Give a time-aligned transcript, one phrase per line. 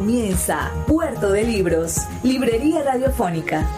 [0.00, 3.68] Comienza Puerto de Libros, Librería Radiofónica.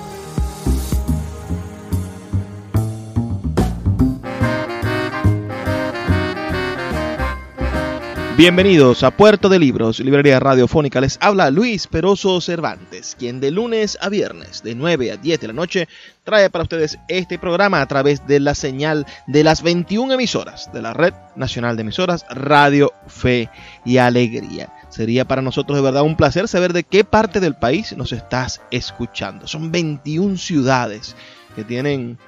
[8.37, 11.01] Bienvenidos a Puerto de Libros, Librería Radiofónica.
[11.01, 15.47] Les habla Luis Peroso Cervantes, quien de lunes a viernes, de 9 a 10 de
[15.49, 15.89] la noche,
[16.23, 20.83] trae para ustedes este programa a través de la señal de las 21 emisoras de
[20.83, 23.51] la Red Nacional de Emisoras Radio Fe
[23.85, 24.73] y Alegría.
[24.93, 28.61] Sería para nosotros de verdad un placer saber de qué parte del país nos estás
[28.71, 29.47] escuchando.
[29.47, 31.17] Son 21 ciudades
[31.57, 32.19] que tienen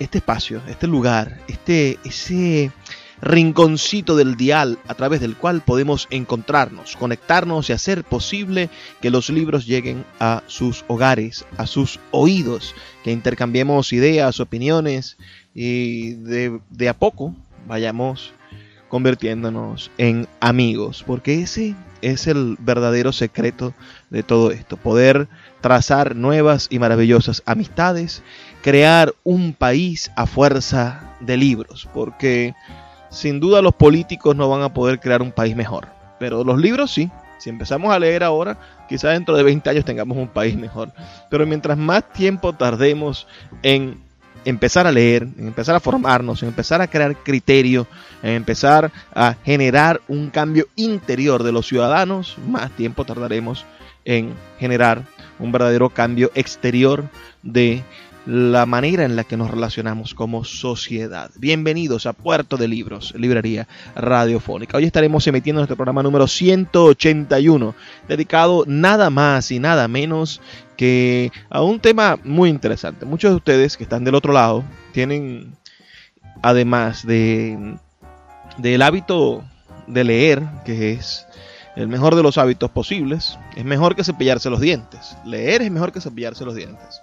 [0.00, 2.72] este espacio, este lugar, este, ese
[3.20, 8.68] rinconcito del dial a través del cual podemos encontrarnos, conectarnos y hacer posible
[9.00, 15.18] que los libros lleguen a sus hogares, a sus oídos, que intercambiemos ideas, opiniones
[15.54, 17.32] y de, de a poco
[17.68, 18.32] vayamos
[18.88, 23.72] convirtiéndonos en amigos, porque ese es el verdadero secreto
[24.10, 25.28] de todo esto, poder
[25.60, 28.22] trazar nuevas y maravillosas amistades,
[28.62, 32.54] crear un país a fuerza de libros, porque
[33.10, 36.92] sin duda los políticos no van a poder crear un país mejor, pero los libros
[36.92, 37.10] sí.
[37.38, 38.56] Si empezamos a leer ahora,
[38.88, 40.92] quizás dentro de 20 años tengamos un país mejor.
[41.28, 43.26] Pero mientras más tiempo tardemos
[43.64, 44.00] en
[44.44, 47.86] empezar a leer, en empezar a formarnos, en empezar a crear criterio,
[48.22, 53.64] en empezar a generar un cambio interior de los ciudadanos, más tiempo tardaremos
[54.04, 55.04] en generar
[55.38, 57.04] un verdadero cambio exterior
[57.42, 57.82] de
[58.24, 61.30] la manera en la que nos relacionamos como sociedad.
[61.36, 63.66] Bienvenidos a Puerto de Libros, librería
[63.96, 64.76] radiofónica.
[64.76, 67.74] Hoy estaremos emitiendo nuestro programa número 181,
[68.06, 70.40] dedicado nada más y nada menos
[71.50, 73.04] a un tema muy interesante.
[73.06, 75.56] Muchos de ustedes que están del otro lado tienen,
[76.42, 77.76] además de
[78.58, 79.44] del hábito
[79.86, 81.26] de leer, que es
[81.76, 85.16] el mejor de los hábitos posibles, es mejor que cepillarse los dientes.
[85.24, 87.00] Leer es mejor que cepillarse los dientes.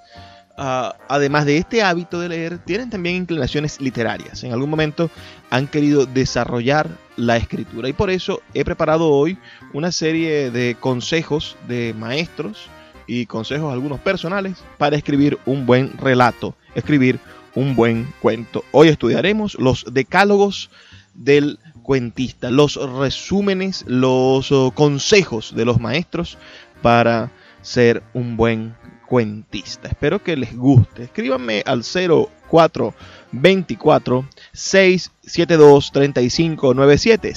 [0.57, 4.43] Uh, además de este hábito de leer, tienen también inclinaciones literarias.
[4.43, 5.09] En algún momento
[5.49, 9.37] han querido desarrollar la escritura y por eso he preparado hoy
[9.73, 12.69] una serie de consejos de maestros
[13.09, 17.19] y consejos algunos personales para escribir un buen relato, escribir
[17.55, 18.63] un buen cuento.
[18.71, 20.69] Hoy estudiaremos los decálogos
[21.15, 26.37] del cuentista, los resúmenes, los oh, consejos de los maestros
[26.83, 27.31] para
[27.63, 28.75] ser un buen
[29.07, 29.87] cuentista.
[29.87, 31.05] Espero que les guste.
[31.05, 37.33] Escríbanme al 0424 672 3597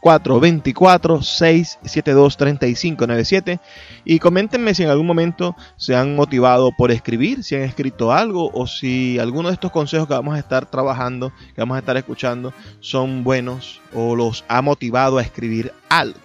[0.00, 3.60] 0424 672 3597
[4.04, 8.50] y coméntenme si en algún momento se han motivado por escribir, si han escrito algo
[8.52, 11.96] o si alguno de estos consejos que vamos a estar trabajando, que vamos a estar
[11.96, 16.18] escuchando son buenos o los ha motivado a escribir algo.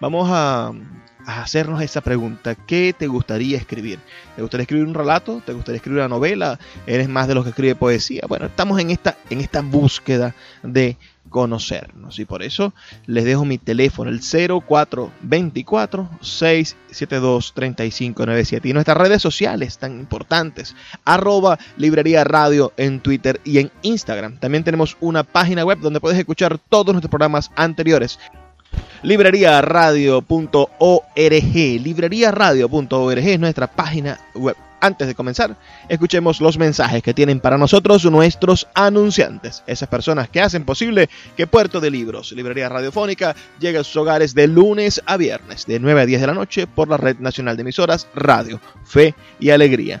[0.00, 0.72] Vamos a
[1.26, 2.54] a hacernos esa pregunta.
[2.54, 3.98] ¿Qué te gustaría escribir?
[4.36, 5.42] ¿Te gustaría escribir un relato?
[5.44, 6.58] ¿Te gustaría escribir una novela?
[6.86, 8.22] ¿Eres más de los que escribe poesía?
[8.28, 10.96] Bueno, estamos en esta, en esta búsqueda de
[11.28, 12.74] conocernos y por eso
[13.06, 21.58] les dejo mi teléfono el 0424 672 3597 y nuestras redes sociales tan importantes arroba
[21.76, 26.58] librería radio en Twitter y en Instagram también tenemos una página web donde puedes escuchar
[26.58, 28.18] todos nuestros programas anteriores
[29.02, 31.82] libreriaradio.org.
[31.82, 34.56] Libreriaradio.org es nuestra página web.
[34.82, 35.56] Antes de comenzar,
[35.90, 41.46] escuchemos los mensajes que tienen para nosotros nuestros anunciantes, esas personas que hacen posible que
[41.46, 46.00] Puerto de Libros, Librería Radiofónica, llegue a sus hogares de lunes a viernes, de 9
[46.00, 50.00] a 10 de la noche, por la Red Nacional de Emisoras Radio, Fe y Alegría.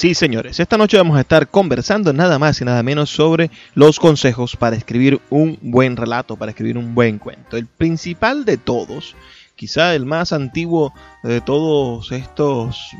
[0.00, 4.00] Sí, señores, esta noche vamos a estar conversando nada más y nada menos sobre los
[4.00, 7.58] consejos para escribir un buen relato, para escribir un buen cuento.
[7.58, 9.14] El principal de todos,
[9.56, 12.96] quizá el más antiguo de todos estos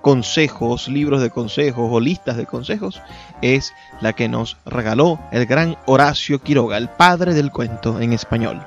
[0.00, 3.02] consejos, libros de consejos o listas de consejos,
[3.42, 8.64] es la que nos regaló el gran Horacio Quiroga, el padre del cuento en español.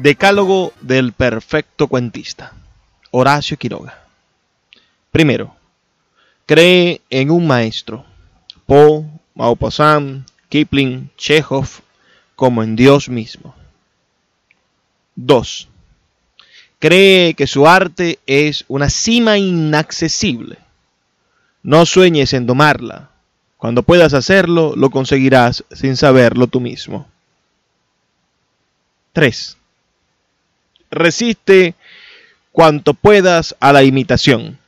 [0.00, 2.52] Decálogo del perfecto cuentista.
[3.10, 3.98] Horacio Quiroga.
[5.10, 5.56] Primero,
[6.46, 8.04] cree en un maestro.
[8.64, 9.04] Poe,
[9.34, 11.68] Maupassant, Kipling, Chekhov,
[12.36, 13.56] como en Dios mismo.
[15.16, 15.68] 2.
[16.78, 20.58] Cree que su arte es una cima inaccesible.
[21.64, 23.10] No sueñes en domarla.
[23.56, 27.08] Cuando puedas hacerlo, lo conseguirás sin saberlo tú mismo.
[29.12, 29.57] 3
[30.90, 31.74] resiste
[32.52, 34.58] cuanto puedas a la imitación,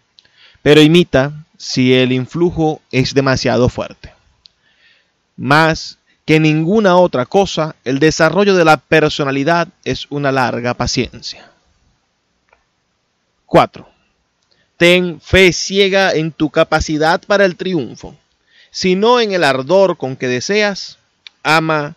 [0.62, 4.12] pero imita si el influjo es demasiado fuerte.
[5.36, 11.50] Más que ninguna otra cosa, el desarrollo de la personalidad es una larga paciencia.
[13.46, 13.88] 4.
[14.76, 18.16] Ten fe ciega en tu capacidad para el triunfo,
[18.70, 20.98] sino en el ardor con que deseas.
[21.42, 21.96] Ama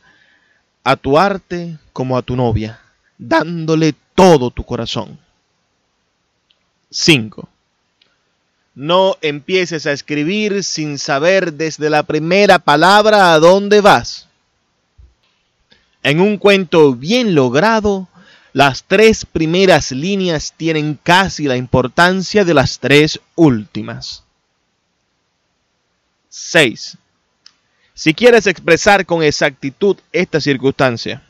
[0.84, 2.80] a tu arte como a tu novia,
[3.28, 5.18] dándole todo tu corazón.
[6.90, 7.48] 5.
[8.76, 14.28] No empieces a escribir sin saber desde la primera palabra a dónde vas.
[16.02, 18.10] En un cuento bien logrado,
[18.52, 24.24] las tres primeras líneas tienen casi la importancia de las tres últimas.
[26.30, 26.98] 6.
[27.94, 31.24] Si quieres expresar con exactitud esta circunstancia,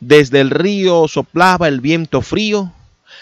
[0.00, 2.72] desde el río soplaba el viento frío.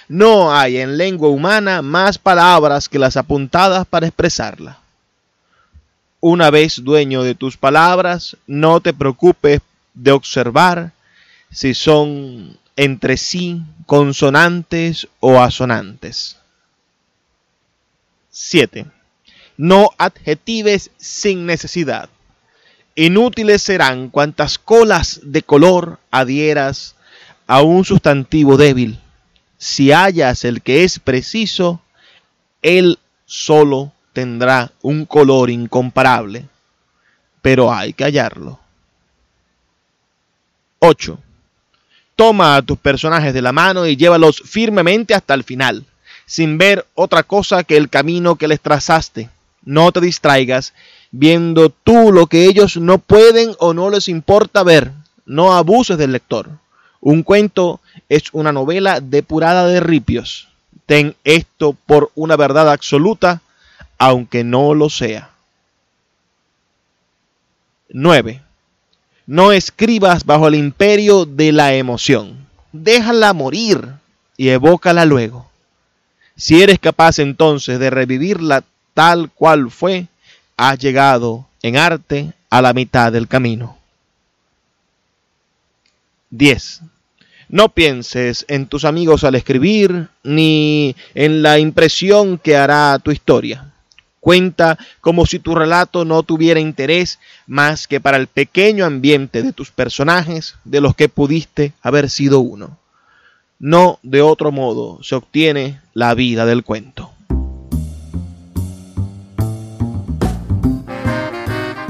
[0.08, 4.78] No hay en lengua humana más palabras que las apuntadas para expresarla.
[6.20, 9.60] Una vez dueño de tus palabras, no te preocupes
[9.94, 10.92] de observar
[11.50, 16.36] si son entre sí consonantes o asonantes.
[18.30, 18.86] 7.
[19.56, 22.08] No adjetives sin necesidad.
[23.00, 26.96] Inútiles serán cuantas colas de color adhieras
[27.46, 28.98] a un sustantivo débil.
[29.56, 31.80] Si hallas el que es preciso,
[32.60, 36.48] él solo tendrá un color incomparable,
[37.40, 38.58] pero hay que hallarlo.
[40.80, 41.20] 8.
[42.16, 45.86] Toma a tus personajes de la mano y llévalos firmemente hasta el final,
[46.26, 49.30] sin ver otra cosa que el camino que les trazaste.
[49.62, 50.74] No te distraigas
[51.10, 54.92] viendo tú lo que ellos no pueden o no les importa ver.
[55.26, 56.48] No abuses del lector.
[57.00, 60.48] Un cuento es una novela depurada de ripios.
[60.86, 63.42] Ten esto por una verdad absoluta,
[63.98, 65.30] aunque no lo sea.
[67.90, 68.42] 9.
[69.26, 72.46] No escribas bajo el imperio de la emoción.
[72.72, 73.92] Déjala morir
[74.36, 75.50] y evócala luego.
[76.36, 80.06] Si eres capaz entonces de revivirla tal cual fue,
[80.58, 83.78] has llegado en arte a la mitad del camino.
[86.30, 86.82] 10.
[87.48, 93.72] No pienses en tus amigos al escribir, ni en la impresión que hará tu historia.
[94.20, 99.52] Cuenta como si tu relato no tuviera interés más que para el pequeño ambiente de
[99.52, 102.76] tus personajes de los que pudiste haber sido uno.
[103.60, 107.12] No de otro modo se obtiene la vida del cuento.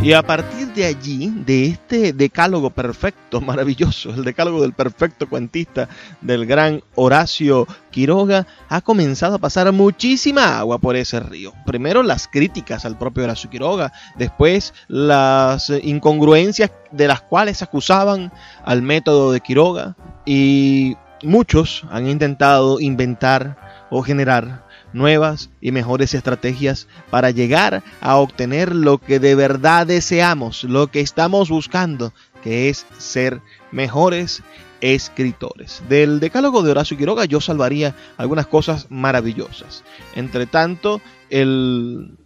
[0.00, 5.88] Y a partir de allí, de este decálogo perfecto, maravilloso, el decálogo del perfecto cuentista
[6.20, 11.52] del gran Horacio Quiroga, ha comenzado a pasar muchísima agua por ese río.
[11.66, 18.32] Primero las críticas al propio Horacio Quiroga, después las incongruencias de las cuales acusaban
[18.64, 26.88] al método de Quiroga y muchos han intentado inventar o generar nuevas y mejores estrategias
[27.10, 32.86] para llegar a obtener lo que de verdad deseamos, lo que estamos buscando, que es
[32.98, 33.40] ser
[33.72, 34.42] mejores
[34.80, 35.82] escritores.
[35.88, 39.84] Del decálogo de Horacio Quiroga yo salvaría algunas cosas maravillosas.
[40.14, 42.16] Entre tanto, el,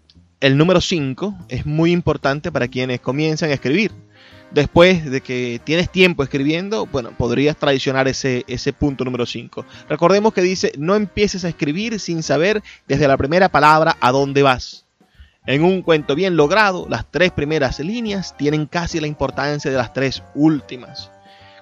[0.40, 3.92] el número 5 es muy importante para quienes comienzan a escribir.
[4.50, 9.64] Después de que tienes tiempo escribiendo, bueno, podrías traicionar ese, ese punto número 5.
[9.88, 14.42] Recordemos que dice, no empieces a escribir sin saber desde la primera palabra a dónde
[14.42, 14.86] vas.
[15.46, 19.92] En un cuento bien logrado, las tres primeras líneas tienen casi la importancia de las
[19.92, 21.11] tres últimas.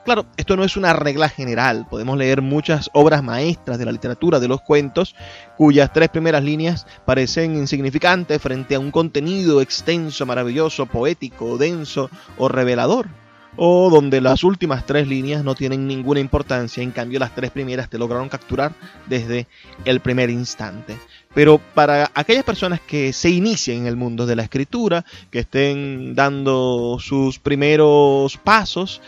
[0.05, 1.87] Claro, esto no es una regla general.
[1.89, 5.15] Podemos leer muchas obras maestras de la literatura de los cuentos
[5.59, 12.49] cuyas tres primeras líneas parecen insignificantes frente a un contenido extenso, maravilloso, poético, denso o
[12.49, 13.09] revelador.
[13.57, 17.91] O donde las últimas tres líneas no tienen ninguna importancia, en cambio las tres primeras
[17.91, 18.73] te lograron capturar
[19.07, 19.49] desde
[19.85, 20.97] el primer instante.
[21.35, 26.15] Pero para aquellas personas que se inician en el mundo de la escritura, que estén
[26.15, 29.03] dando sus primeros pasos,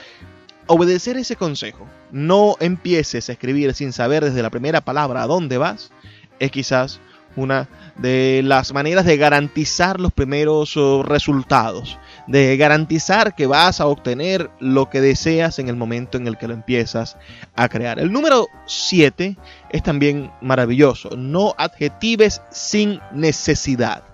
[0.67, 5.59] obedecer ese consejo, no empieces a escribir sin saber desde la primera palabra a dónde
[5.59, 5.91] vas,
[6.39, 7.01] es quizás
[7.37, 13.87] una de las maneras de garantizar los primeros oh, resultados, de garantizar que vas a
[13.87, 17.17] obtener lo que deseas en el momento en el que lo empiezas
[17.55, 17.99] a crear.
[17.99, 19.37] El número 7
[19.71, 24.12] es también maravilloso, no adjetives sin necesidad.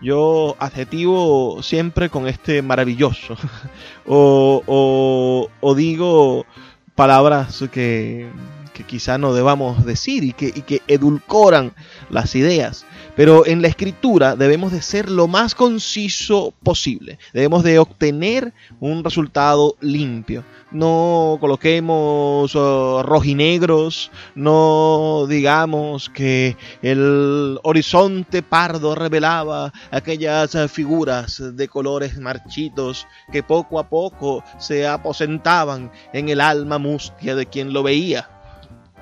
[0.00, 3.36] Yo adjetivo siempre con este maravilloso.
[4.06, 6.46] o, digo
[6.94, 8.28] palabras que,
[8.72, 11.74] que quizá no debamos decir y que edulcoran
[12.10, 12.86] las ideas.
[13.14, 17.18] Pero en la escritura debemos de ser lo más conciso posible.
[17.32, 28.42] Debemos de obtener un resultado limpio no coloquemos uh, rojinegros, no digamos que el horizonte
[28.42, 36.28] pardo revelaba aquellas uh, figuras de colores marchitos que poco a poco se aposentaban en
[36.28, 38.28] el alma mustia de quien lo veía.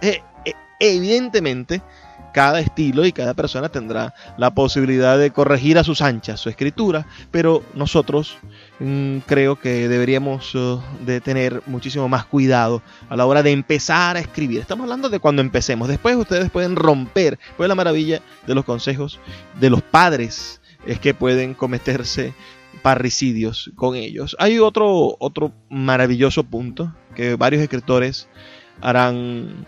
[0.00, 1.82] E, e, evidentemente,
[2.34, 7.06] cada estilo y cada persona tendrá la posibilidad de corregir a sus anchas su escritura,
[7.30, 8.36] pero nosotros
[8.80, 14.16] mm, creo que deberíamos uh, de tener muchísimo más cuidado a la hora de empezar
[14.16, 14.60] a escribir.
[14.60, 15.86] Estamos hablando de cuando empecemos.
[15.86, 17.38] Después ustedes pueden romper.
[17.56, 19.20] Pues la maravilla de los consejos
[19.60, 22.34] de los padres es que pueden cometerse
[22.82, 24.34] parricidios con ellos.
[24.40, 28.28] Hay otro, otro maravilloso punto que varios escritores
[28.80, 29.66] harán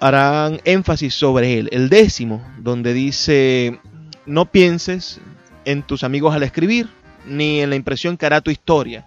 [0.00, 1.68] harán énfasis sobre él.
[1.72, 3.80] El décimo, donde dice,
[4.26, 5.20] no pienses
[5.64, 6.88] en tus amigos al escribir,
[7.26, 9.06] ni en la impresión que hará tu historia.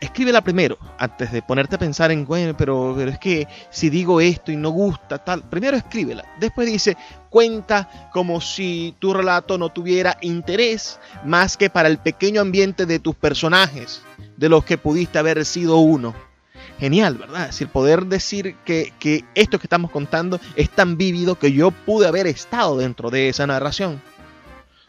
[0.00, 4.20] Escríbela primero, antes de ponerte a pensar en, bueno, pero, pero es que si digo
[4.20, 6.24] esto y no gusta, tal, primero escríbela.
[6.40, 6.96] Después dice,
[7.30, 12.98] cuenta como si tu relato no tuviera interés más que para el pequeño ambiente de
[12.98, 14.02] tus personajes,
[14.36, 16.31] de los que pudiste haber sido uno
[16.78, 17.42] genial, ¿verdad?
[17.42, 21.70] Es decir, poder decir que, que esto que estamos contando es tan vívido que yo
[21.70, 24.00] pude haber estado dentro de esa narración.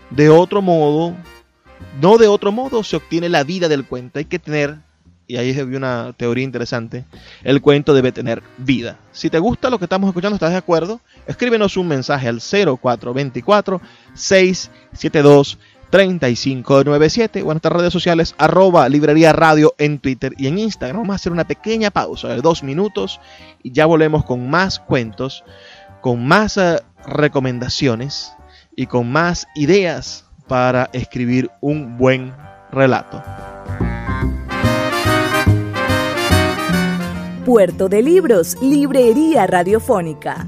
[0.10, 1.16] De otro modo,
[2.02, 4.20] no de otro modo se obtiene la vida del cuento.
[4.20, 4.78] Hay que tener,
[5.28, 7.06] y ahí vi una teoría interesante,
[7.44, 9.00] el cuento debe tener vida.
[9.12, 13.82] Si te gusta lo que estamos escuchando, estás de acuerdo, escríbenos un mensaje al 0424
[14.14, 15.58] 672
[15.94, 21.02] 3597 o en nuestras redes sociales arroba librería radio en Twitter y en Instagram.
[21.02, 23.22] Vamos a hacer una pequeña pausa de dos minutos
[23.62, 25.44] y ya volvemos con más cuentos,
[26.02, 28.34] con más eh, recomendaciones
[28.76, 32.34] y con más ideas para escribir un buen
[32.72, 33.22] relato.
[37.46, 40.48] Puerto de Libros, Librería Radiofónica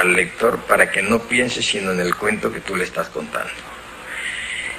[0.00, 3.52] al lector para que no piense sino en el cuento que tú le estás contando.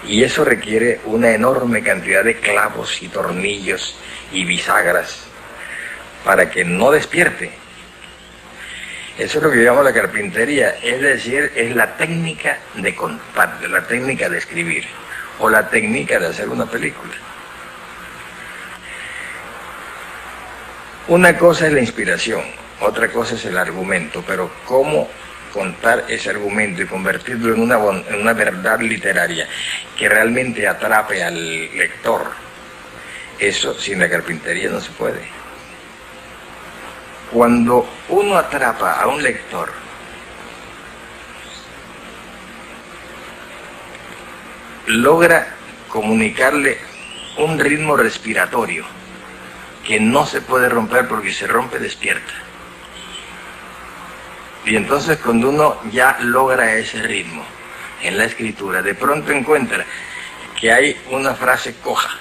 [0.08, 3.96] Y eso requiere una enorme cantidad de clavos y tornillos
[4.32, 5.25] y bisagras
[6.25, 7.51] para que no despierte.
[9.18, 12.96] Eso es lo que llamamos la carpintería, es decir, es la técnica de
[13.70, 14.86] la técnica de escribir
[15.40, 17.13] o la técnica de hacer una película.
[21.08, 22.42] Una cosa es la inspiración,
[22.81, 25.07] otra cosa es el argumento, pero cómo
[25.53, 27.75] contar ese argumento y convertirlo en una,
[28.07, 29.47] en una verdad literaria
[29.97, 32.31] que realmente atrape al lector,
[33.39, 35.21] eso sin la carpintería no se puede.
[37.31, 39.71] Cuando uno atrapa a un lector,
[44.88, 45.47] logra
[45.88, 46.77] comunicarle
[47.38, 48.85] un ritmo respiratorio
[49.85, 52.50] que no se puede romper porque se rompe despierta.
[54.65, 57.44] Y entonces cuando uno ya logra ese ritmo
[58.01, 59.86] en la escritura, de pronto encuentra
[60.60, 62.12] que hay una frase coja.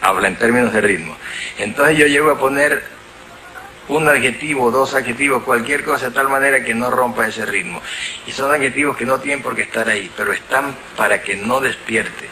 [0.00, 1.16] Habla en términos de ritmo.
[1.58, 2.82] Entonces yo llego a poner
[3.88, 7.80] un adjetivo, dos adjetivos, cualquier cosa de tal manera que no rompa ese ritmo.
[8.26, 11.60] Y son adjetivos que no tienen por qué estar ahí, pero están para que no
[11.60, 12.30] despierte.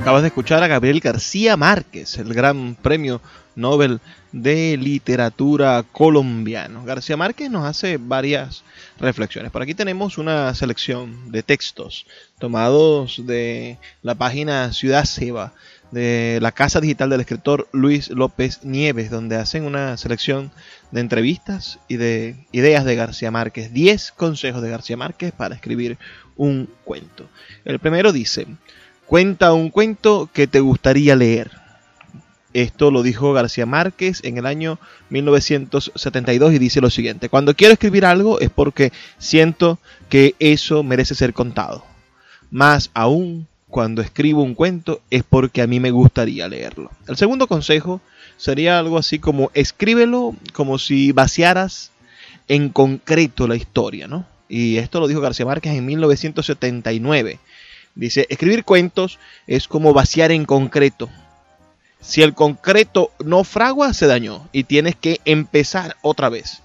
[0.00, 3.20] Acabas de escuchar a Gabriel García Márquez, el gran premio
[3.58, 4.00] Nobel
[4.32, 6.84] de literatura colombiano.
[6.84, 8.64] García Márquez nos hace varias
[8.98, 9.50] reflexiones.
[9.50, 12.06] Por aquí tenemos una selección de textos
[12.38, 15.52] tomados de la página Ciudad Seba
[15.90, 20.50] de la Casa Digital del escritor Luis López Nieves, donde hacen una selección
[20.90, 23.72] de entrevistas y de ideas de García Márquez.
[23.72, 25.98] 10 consejos de García Márquez para escribir
[26.36, 27.28] un cuento.
[27.64, 28.46] El primero dice,
[29.08, 31.50] Cuenta un cuento que te gustaría leer.
[32.54, 34.78] Esto lo dijo García Márquez en el año
[35.10, 39.78] 1972 y dice lo siguiente, cuando quiero escribir algo es porque siento
[40.08, 41.84] que eso merece ser contado.
[42.50, 46.90] Más aún, cuando escribo un cuento es porque a mí me gustaría leerlo.
[47.06, 48.00] El segundo consejo
[48.38, 51.92] sería algo así como escríbelo como si vaciaras
[52.48, 54.26] en concreto la historia, ¿no?
[54.48, 57.38] Y esto lo dijo García Márquez en 1979.
[57.94, 61.10] Dice, escribir cuentos es como vaciar en concreto.
[62.00, 66.62] Si el concreto no fragua, se dañó y tienes que empezar otra vez.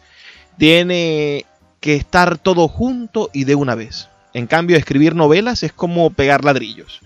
[0.58, 1.46] Tiene
[1.80, 4.10] que estar todo junto y de una vez.
[4.34, 7.02] En cambio, escribir novelas es como pegar ladrillos.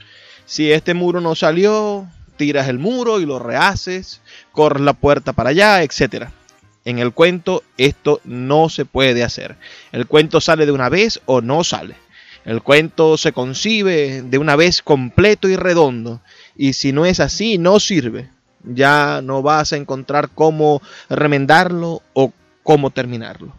[0.46, 2.08] Si este muro no salió,
[2.38, 6.28] tiras el muro y lo rehaces, corres la puerta para allá, etc.
[6.86, 9.58] En el cuento esto no se puede hacer.
[9.92, 11.96] El cuento sale de una vez o no sale.
[12.46, 16.22] El cuento se concibe de una vez completo y redondo,
[16.58, 18.30] y si no es así, no sirve.
[18.64, 22.34] Ya no vas a encontrar cómo remendarlo o
[22.64, 23.54] cómo terminarlo.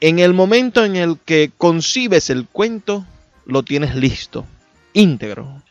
[0.00, 3.06] En el momento en el que concibes el cuento,
[3.46, 4.44] lo tienes listo,
[4.92, 5.62] íntegro.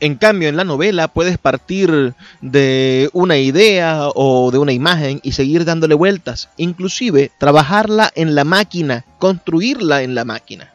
[0.00, 5.32] En cambio, en la novela puedes partir de una idea o de una imagen y
[5.32, 10.72] seguir dándole vueltas, inclusive trabajarla en la máquina, construirla en la máquina.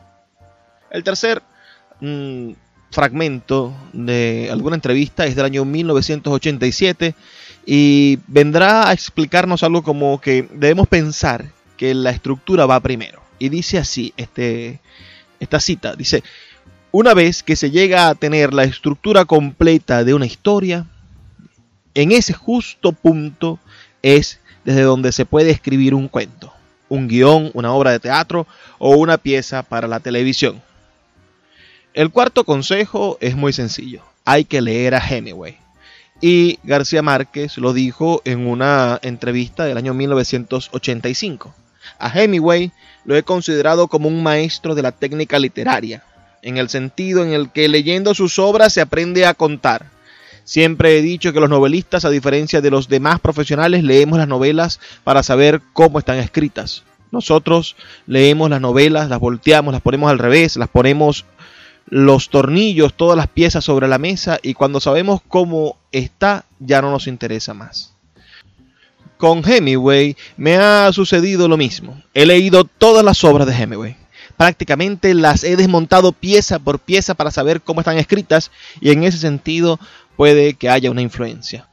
[0.89, 1.41] El tercer
[2.00, 2.52] mm,
[2.91, 7.15] fragmento de alguna entrevista es del año 1987
[7.65, 11.45] y vendrá a explicarnos algo como que debemos pensar
[11.78, 13.21] que la estructura va primero.
[13.38, 14.80] Y dice así, este,
[15.39, 16.23] esta cita, dice,
[16.91, 20.88] una vez que se llega a tener la estructura completa de una historia,
[21.93, 23.60] en ese justo punto
[24.02, 26.52] es desde donde se puede escribir un cuento,
[26.89, 28.47] un guion, una obra de teatro
[28.78, 30.62] o una pieza para la televisión.
[31.93, 34.04] El cuarto consejo es muy sencillo.
[34.23, 35.58] Hay que leer a Hemingway.
[36.21, 41.56] Y García Márquez lo dijo en una entrevista del año 1985.
[41.97, 42.71] A Hemingway
[43.06, 46.04] lo he considerado como un maestro de la técnica literaria,
[46.43, 49.88] en el sentido en el que leyendo sus obras se aprende a contar.
[50.43, 54.80] Siempre he dicho que los novelistas, a diferencia de los demás profesionales, leemos las novelas
[55.04, 56.84] para saber cómo están escritas.
[57.12, 57.75] Nosotros
[58.06, 61.25] leemos las novelas, las volteamos, las ponemos al revés, las ponemos
[61.89, 66.91] los tornillos, todas las piezas sobre la mesa y cuando sabemos cómo está ya no
[66.91, 67.93] nos interesa más.
[69.17, 72.02] Con Hemingway me ha sucedido lo mismo.
[72.13, 73.97] He leído todas las obras de Hemingway.
[74.38, 79.17] Prácticamente las he desmontado pieza por pieza para saber cómo están escritas y en ese
[79.17, 79.80] sentido
[80.15, 81.67] puede que haya una influencia.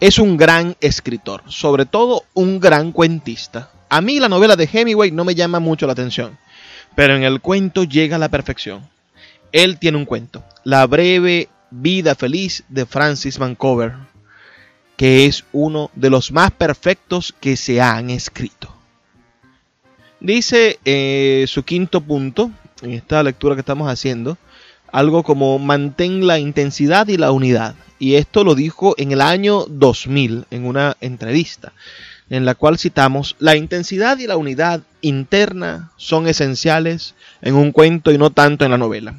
[0.00, 3.70] Es un gran escritor, sobre todo un gran cuentista.
[3.88, 6.36] A mí la novela de Hemingway no me llama mucho la atención,
[6.94, 8.93] pero en el cuento llega a la perfección.
[9.54, 13.92] Él tiene un cuento, La breve vida feliz de Francis Vancouver,
[14.96, 18.74] que es uno de los más perfectos que se han escrito.
[20.18, 22.50] Dice eh, su quinto punto,
[22.82, 24.38] en esta lectura que estamos haciendo,
[24.90, 27.76] algo como mantén la intensidad y la unidad.
[28.00, 31.72] Y esto lo dijo en el año 2000 en una entrevista
[32.28, 38.10] en la cual citamos, la intensidad y la unidad interna son esenciales en un cuento
[38.10, 39.14] y no tanto en la novela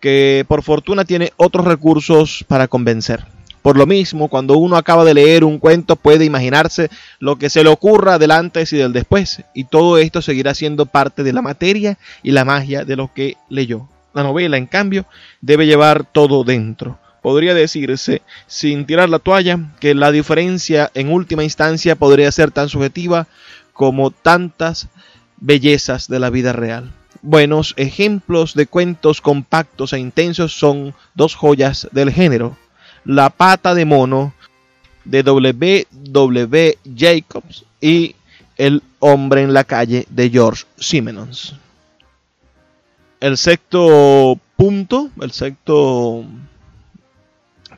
[0.00, 3.24] que por fortuna tiene otros recursos para convencer.
[3.62, 7.62] Por lo mismo, cuando uno acaba de leer un cuento puede imaginarse lo que se
[7.62, 11.42] le ocurra del antes y del después, y todo esto seguirá siendo parte de la
[11.42, 13.88] materia y la magia de lo que leyó.
[14.14, 15.06] La novela, en cambio,
[15.40, 16.98] debe llevar todo dentro.
[17.20, 22.68] Podría decirse, sin tirar la toalla, que la diferencia en última instancia podría ser tan
[22.68, 23.26] subjetiva
[23.72, 24.88] como tantas
[25.36, 26.92] bellezas de la vida real.
[27.28, 32.56] Buenos ejemplos de cuentos compactos e intensos son dos joyas del género.
[33.04, 34.32] La pata de mono
[35.04, 35.86] de W.
[35.90, 36.78] W.
[36.96, 38.14] Jacobs y
[38.56, 41.54] El hombre en la calle de George Simenons.
[43.20, 46.24] El sexto punto, el sexto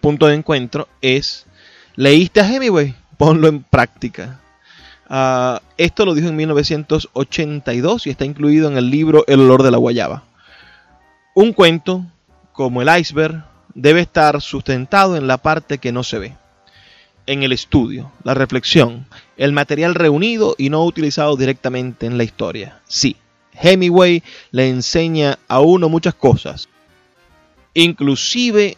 [0.00, 1.44] punto de encuentro es,
[1.96, 2.94] ¿leíste a Hemingway?
[3.18, 4.39] Ponlo en práctica.
[5.10, 9.72] Uh, esto lo dijo en 1982 y está incluido en el libro El olor de
[9.72, 10.22] la guayaba.
[11.34, 12.06] Un cuento,
[12.52, 13.44] como el iceberg,
[13.74, 16.36] debe estar sustentado en la parte que no se ve.
[17.26, 22.80] En el estudio, la reflexión, el material reunido y no utilizado directamente en la historia.
[22.86, 23.16] Sí,
[23.54, 26.68] Hemingway le enseña a uno muchas cosas,
[27.74, 28.76] inclusive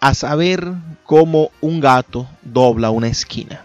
[0.00, 0.72] a saber
[1.04, 3.64] cómo un gato dobla una esquina.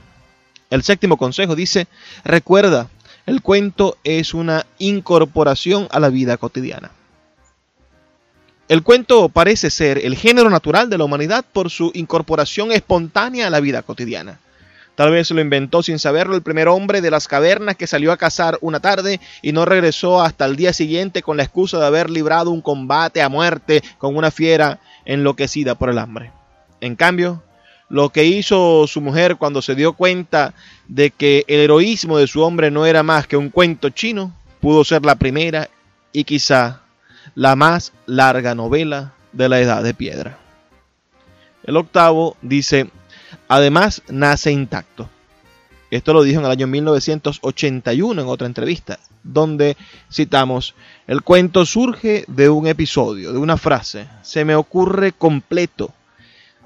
[0.69, 1.87] El séptimo consejo dice,
[2.23, 2.89] recuerda,
[3.25, 6.91] el cuento es una incorporación a la vida cotidiana.
[8.67, 13.49] El cuento parece ser el género natural de la humanidad por su incorporación espontánea a
[13.49, 14.39] la vida cotidiana.
[14.95, 18.17] Tal vez lo inventó sin saberlo el primer hombre de las cavernas que salió a
[18.17, 22.09] cazar una tarde y no regresó hasta el día siguiente con la excusa de haber
[22.09, 26.31] librado un combate a muerte con una fiera enloquecida por el hambre.
[26.81, 27.43] En cambio,
[27.89, 30.53] lo que hizo su mujer cuando se dio cuenta
[30.87, 34.83] de que el heroísmo de su hombre no era más que un cuento chino, pudo
[34.83, 35.69] ser la primera
[36.11, 36.81] y quizá
[37.35, 40.37] la más larga novela de la edad de piedra.
[41.63, 42.89] El octavo dice,
[43.47, 45.09] Además, nace intacto.
[45.89, 49.77] Esto lo dijo en el año 1981 en otra entrevista, donde
[50.11, 50.75] citamos,
[51.07, 55.93] el cuento surge de un episodio, de una frase, se me ocurre completo.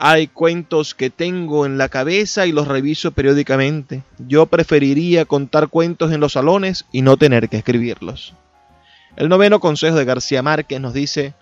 [0.04, 4.02] Hay cuentos que tengo en la cabeza y los reviso periódicamente.
[4.18, 8.34] Yo preferiría contar cuentos en los salones y no tener que escribirlos.
[9.16, 11.36] El noveno consejo de García Márquez nos dice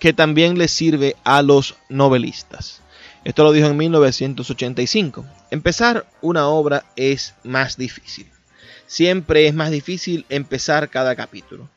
[0.00, 2.82] que también le sirve a los novelistas.
[3.22, 5.24] Esto lo dijo en 1985.
[5.52, 8.26] Empezar una obra es más difícil.
[8.88, 11.68] Siempre es más difícil empezar cada capítulo.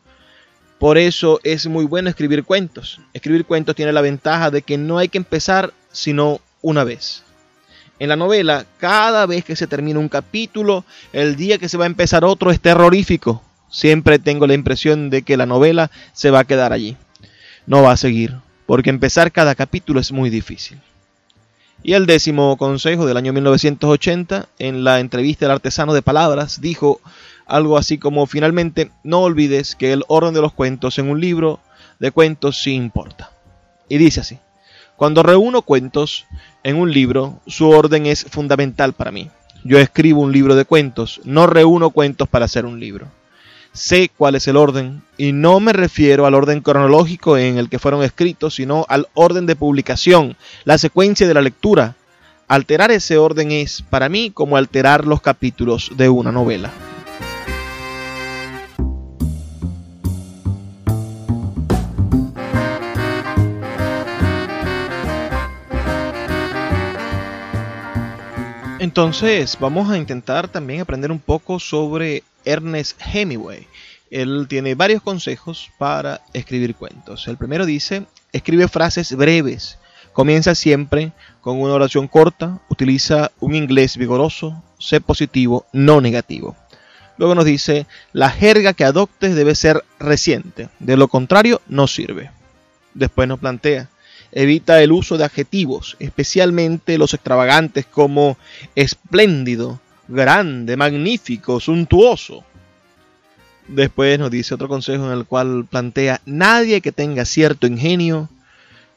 [0.79, 2.99] Por eso es muy bueno escribir cuentos.
[3.13, 7.23] Escribir cuentos tiene la ventaja de que no hay que empezar sino una vez.
[7.99, 11.83] En la novela, cada vez que se termina un capítulo, el día que se va
[11.83, 13.43] a empezar otro es terrorífico.
[13.69, 16.95] Siempre tengo la impresión de que la novela se va a quedar allí.
[17.67, 20.79] No va a seguir, porque empezar cada capítulo es muy difícil.
[21.83, 26.99] Y el décimo consejo del año 1980, en la entrevista del artesano de palabras, dijo
[27.45, 31.59] algo así como, finalmente, no olvides que el orden de los cuentos en un libro
[31.99, 33.31] de cuentos sí importa.
[33.87, 34.39] Y dice así,
[34.99, 36.27] cuando reúno cuentos
[36.61, 39.29] en un libro, su orden es fundamental para mí.
[39.63, 43.07] Yo escribo un libro de cuentos, no reúno cuentos para hacer un libro
[43.71, 47.79] sé cuál es el orden y no me refiero al orden cronológico en el que
[47.79, 50.35] fueron escritos, sino al orden de publicación,
[50.65, 51.95] la secuencia de la lectura.
[52.47, 56.71] Alterar ese orden es, para mí, como alterar los capítulos de una novela.
[68.89, 73.67] Entonces, vamos a intentar también aprender un poco sobre Ernest Hemingway.
[74.09, 77.27] Él tiene varios consejos para escribir cuentos.
[77.27, 79.77] El primero dice, escribe frases breves.
[80.11, 86.55] Comienza siempre con una oración corta, utiliza un inglés vigoroso, sé positivo, no negativo.
[87.17, 92.31] Luego nos dice, la jerga que adoptes debe ser reciente, de lo contrario no sirve.
[92.95, 93.87] Después nos plantea,
[94.31, 98.37] evita el uso de adjetivos, especialmente los extravagantes como
[98.75, 102.43] espléndido, grande, magnífico, suntuoso.
[103.67, 108.29] Después nos dice otro consejo en el cual plantea, nadie que tenga cierto ingenio,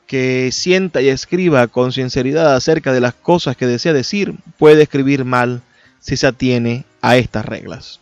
[0.07, 5.25] que sienta y escriba con sinceridad acerca de las cosas que desea decir, puede escribir
[5.25, 5.63] mal
[6.01, 8.01] si se atiene a estas reglas.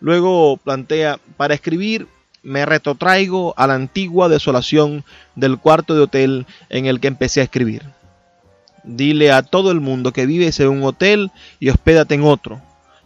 [0.00, 2.08] Luego plantea, para escribir
[2.42, 7.44] me retrotraigo a la antigua desolación del cuarto de hotel en el que empecé a
[7.44, 7.82] escribir.
[8.84, 12.60] Dile a todo el mundo que vives en un hotel y hospédate en otro.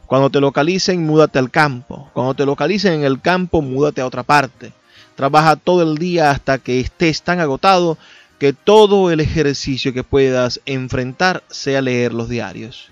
[0.07, 2.09] Cuando te localicen, múdate al campo.
[2.14, 4.72] Cuando te localicen en el campo, múdate a otra parte.
[5.16, 7.99] Trabaja todo el día hasta que estés tan agotado
[8.38, 12.88] que todo el ejercicio que puedas enfrentar sea leer los diarios.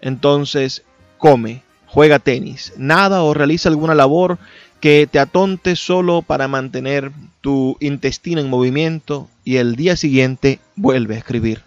[0.00, 0.82] Entonces,
[1.18, 4.38] come, juega tenis, nada o realiza alguna labor
[4.80, 11.14] que te atonte solo para mantener tu intestino en movimiento y el día siguiente vuelve
[11.14, 11.62] a escribir.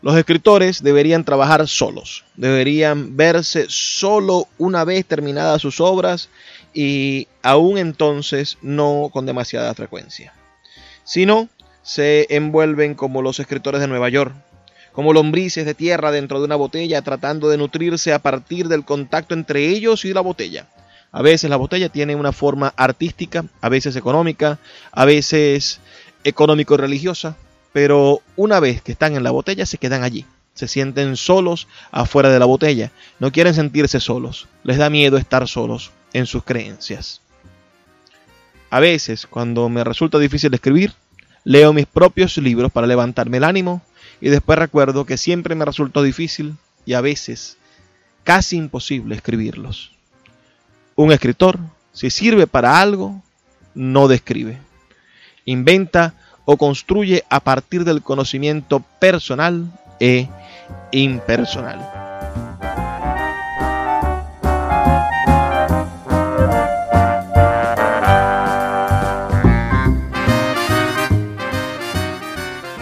[0.00, 6.28] Los escritores deberían trabajar solos, deberían verse solo una vez terminadas sus obras
[6.74, 10.34] y aún entonces no con demasiada frecuencia.
[11.04, 11.48] Si no,
[11.82, 14.34] se envuelven como los escritores de Nueva York,
[14.92, 19.34] como lombrices de tierra dentro de una botella tratando de nutrirse a partir del contacto
[19.34, 20.66] entre ellos y la botella.
[21.14, 24.58] A veces la botella tiene una forma artística, a veces económica,
[24.90, 25.78] a veces
[26.24, 27.36] económico-religiosa,
[27.72, 30.26] pero una vez que están en la botella se quedan allí.
[30.54, 32.90] Se sienten solos afuera de la botella.
[33.20, 34.48] No quieren sentirse solos.
[34.64, 37.20] Les da miedo estar solos en sus creencias.
[38.70, 40.94] A veces, cuando me resulta difícil escribir,
[41.44, 43.82] leo mis propios libros para levantarme el ánimo
[44.20, 47.56] y después recuerdo que siempre me resultó difícil y a veces
[48.24, 49.93] casi imposible escribirlos.
[50.96, 51.58] Un escritor,
[51.92, 53.20] si sirve para algo,
[53.74, 54.58] no describe.
[55.44, 59.66] Inventa o construye a partir del conocimiento personal
[59.98, 60.28] e
[60.92, 61.80] impersonal.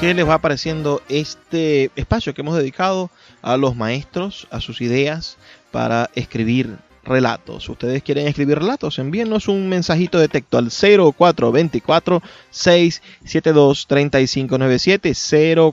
[0.01, 3.09] ¿Qué les va pareciendo este espacio que hemos dedicado
[3.41, 5.39] a los maestros, a sus ideas
[5.71, 7.69] para escribir relatos.
[7.69, 15.13] Ustedes quieren escribir relatos, envíennos un mensajito de texto al 0424 672 3597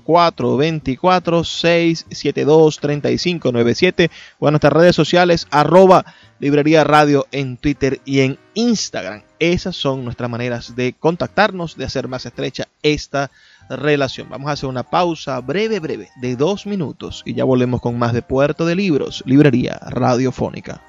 [0.05, 6.05] 0424 672 3597 o en nuestras redes sociales arroba
[6.39, 9.23] librería radio en Twitter y en Instagram.
[9.39, 13.29] Esas son nuestras maneras de contactarnos, de hacer más estrecha esta
[13.69, 14.29] relación.
[14.29, 18.13] Vamos a hacer una pausa breve, breve, de dos minutos y ya volvemos con más
[18.13, 20.88] de Puerto de Libros, Librería Radiofónica.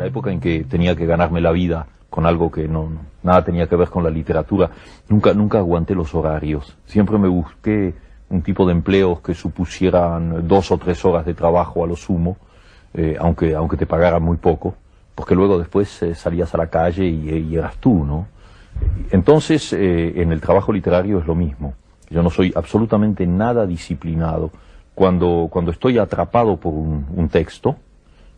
[0.00, 2.90] la época en que tenía que ganarme la vida con algo que no,
[3.22, 4.70] nada tenía que ver con la literatura,
[5.08, 6.76] nunca, nunca aguanté los horarios.
[6.86, 7.94] Siempre me busqué
[8.30, 12.36] un tipo de empleos que supusieran dos o tres horas de trabajo a lo sumo,
[12.94, 14.74] eh, aunque, aunque te pagaran muy poco,
[15.14, 18.26] porque luego después eh, salías a la calle y, eras tú, ¿no?
[19.10, 21.74] Entonces, eh, en el trabajo literario es lo mismo.
[22.08, 24.50] Yo no soy absolutamente nada disciplinado.
[24.94, 27.76] Cuando, cuando estoy atrapado por un, un texto,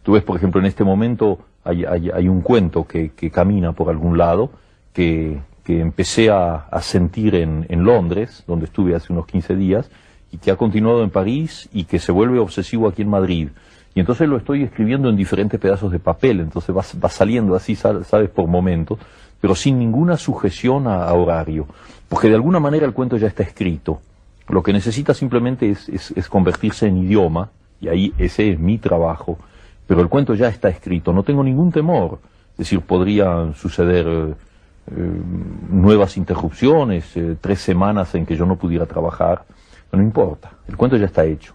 [0.03, 4.51] tú ves, por ejemplo, en este momento hay, un cuento que, camina por algún lado
[4.93, 9.91] que, empecé a, sentir en, Londres, donde estuve hace unos 15 días,
[10.31, 13.49] y que ha continuado en París y que se vuelve obsesivo aquí en Madrid.
[13.95, 18.31] Y entonces lo estoy escribiendo en diferentes pedazos de papel, entonces va, saliendo así, sabes,
[18.31, 18.99] por momentos,
[19.41, 21.67] pero sin ninguna sujeción a, horario,
[22.09, 24.01] porque de alguna manera el cuento ya está escrito.
[24.49, 29.39] Lo que necesita simplemente es convertirse en idioma, y ahí ese es mi trabajo
[29.87, 32.19] pero el cuento ya está escrito, no tengo ningún temor.
[32.53, 34.35] Es decir, podrían suceder eh,
[35.71, 39.45] nuevas interrupciones, eh, tres semanas en que yo no pudiera trabajar,
[39.93, 41.55] no importa, el cuento ya está hecho.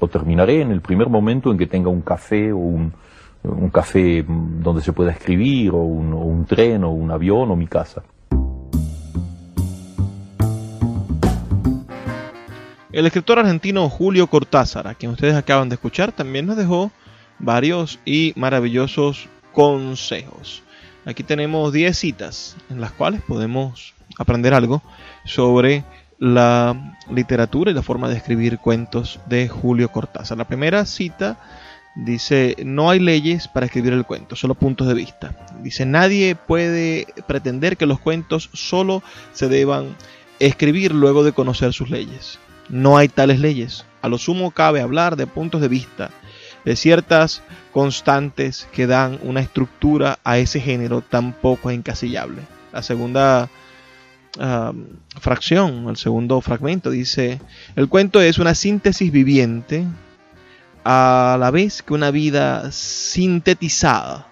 [0.00, 2.92] lo terminaré en el primer momento en que tenga un café o un,
[3.72, 7.56] café mm, donde se pueda escribir, o un, o un tren, o un avión, o
[7.56, 8.02] mi casa.
[12.90, 16.90] El escritor argentino Julio Cortázar, a quien ustedes acaban de escuchar, también nos dejó
[17.38, 20.62] varios y maravillosos consejos.
[21.04, 24.82] Aquí tenemos 10 citas en las cuales podemos aprender algo
[25.24, 25.84] sobre
[26.18, 30.36] la literatura y la forma de escribir cuentos de Julio Cortázar.
[30.36, 31.38] La primera cita
[31.94, 35.34] dice, no hay leyes para escribir el cuento, solo puntos de vista.
[35.62, 39.96] Dice, nadie puede pretender que los cuentos solo se deban
[40.40, 42.38] escribir luego de conocer sus leyes.
[42.68, 43.84] No hay tales leyes.
[44.02, 46.10] A lo sumo cabe hablar de puntos de vista
[46.68, 47.40] de ciertas
[47.72, 52.42] constantes que dan una estructura a ese género tan poco encasillable.
[52.74, 53.48] La segunda
[55.18, 57.40] fracción, el segundo fragmento dice,
[57.74, 59.86] el cuento es una síntesis viviente
[60.84, 64.26] a la vez que una vida sintetizada,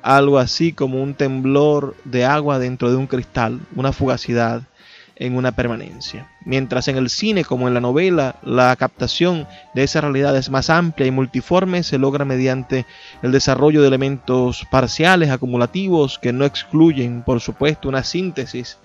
[0.00, 4.62] algo así como un temblor de agua dentro de un cristal, una fugacidad
[5.18, 6.28] en una permanencia.
[6.44, 10.70] Mientras en el cine como en la novela la captación de esa realidad es más
[10.70, 12.86] amplia y multiforme, se logra mediante
[13.22, 18.78] el desarrollo de elementos parciales, acumulativos, que no excluyen, por supuesto, una síntesis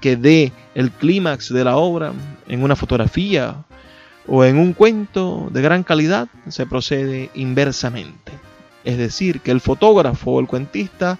[0.00, 2.12] que dé el clímax de la obra
[2.46, 3.64] en una fotografía
[4.26, 8.32] o en un cuento de gran calidad, se procede inversamente.
[8.84, 11.18] Es decir, que el fotógrafo o el cuentista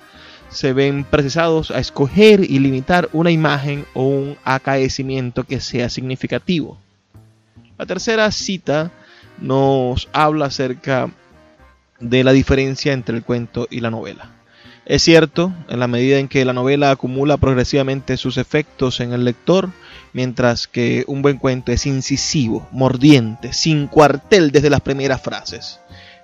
[0.48, 6.78] se ven precisados a escoger y limitar una imagen o un acaecimiento que sea significativo.
[7.76, 8.90] La tercera cita
[9.40, 11.10] nos habla acerca
[12.00, 14.30] de la diferencia entre el cuento y la novela.
[14.88, 19.24] Es cierto, en la medida en que la novela acumula progresivamente sus efectos en el
[19.24, 19.68] lector,
[20.14, 25.78] mientras que un buen cuento es incisivo, mordiente, sin cuartel desde las primeras frases.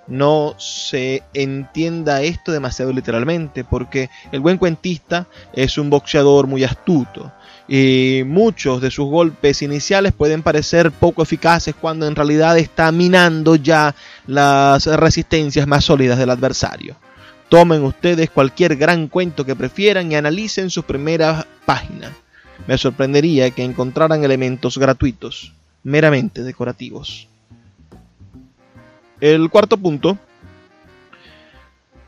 [0.07, 7.31] No se entienda esto demasiado literalmente, porque el buen cuentista es un boxeador muy astuto,
[7.67, 13.55] y muchos de sus golpes iniciales pueden parecer poco eficaces cuando en realidad está minando
[13.55, 13.95] ya
[14.27, 16.95] las resistencias más sólidas del adversario.
[17.49, 22.11] Tomen ustedes cualquier gran cuento que prefieran y analicen sus primeras páginas.
[22.67, 27.27] Me sorprendería que encontraran elementos gratuitos, meramente decorativos.
[29.21, 30.17] El cuarto punto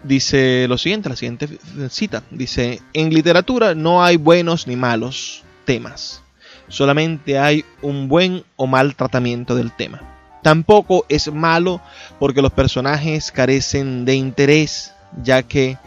[0.03, 2.23] dice lo siguiente, la siguiente cita.
[2.31, 6.21] Dice, en literatura no hay buenos ni malos temas.
[6.67, 10.01] Solamente hay un buen o mal tratamiento del tema.
[10.43, 11.81] Tampoco es malo
[12.19, 14.93] porque los personajes carecen de interés
[15.23, 15.77] ya que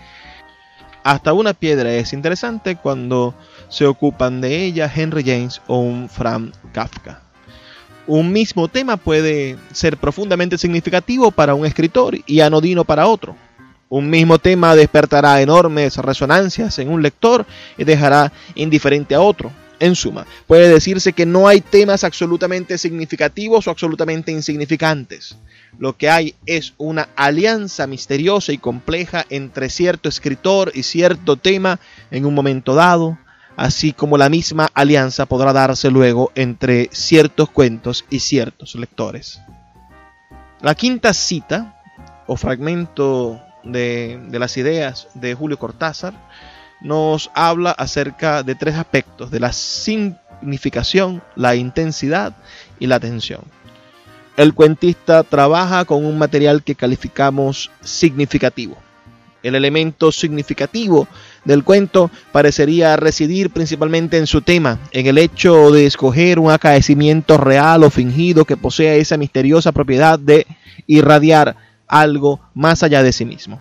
[1.03, 3.35] hasta una piedra es interesante cuando
[3.69, 7.23] se ocupan de ella Henry James o un Frank Kafka.
[8.13, 13.37] Un mismo tema puede ser profundamente significativo para un escritor y anodino para otro.
[13.89, 17.47] Un mismo tema despertará enormes resonancias en un lector
[17.79, 19.53] y dejará indiferente a otro.
[19.79, 25.37] En suma, puede decirse que no hay temas absolutamente significativos o absolutamente insignificantes.
[25.79, 31.79] Lo que hay es una alianza misteriosa y compleja entre cierto escritor y cierto tema
[32.11, 33.19] en un momento dado,
[33.61, 39.43] así como la misma alianza podrá darse luego entre ciertos cuentos y ciertos lectores.
[40.63, 41.79] La quinta cita
[42.27, 46.15] o fragmento de, las ideas de Julio Cortázar
[46.81, 52.35] nos habla acerca de tres aspectos, de la significación, la intensidad
[52.79, 53.43] y la tensión.
[54.39, 58.79] El cuentista trabaja con un material que calificamos significativo.
[59.43, 61.07] El elemento significativo
[61.45, 67.39] del cuento parecería residir principalmente en su tema, en el hecho de escoger un acaecimiento
[67.39, 70.47] real o fingido que posea esa misteriosa propiedad de
[70.87, 73.61] irradiar algo más allá de sí mismo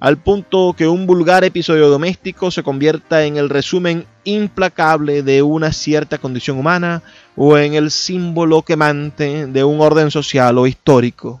[0.00, 5.72] al punto que un vulgar episodio doméstico se convierta en el resumen implacable de una
[5.72, 7.02] cierta condición humana
[7.36, 11.40] o en el símbolo quemante de un orden social o histórico.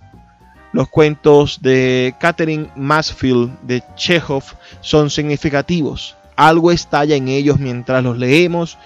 [0.72, 4.44] Los cuentos de Catherine Mansfield de Chekhov
[4.80, 6.16] son significativos.
[6.36, 8.78] Algo estalla en ellos mientras los leemos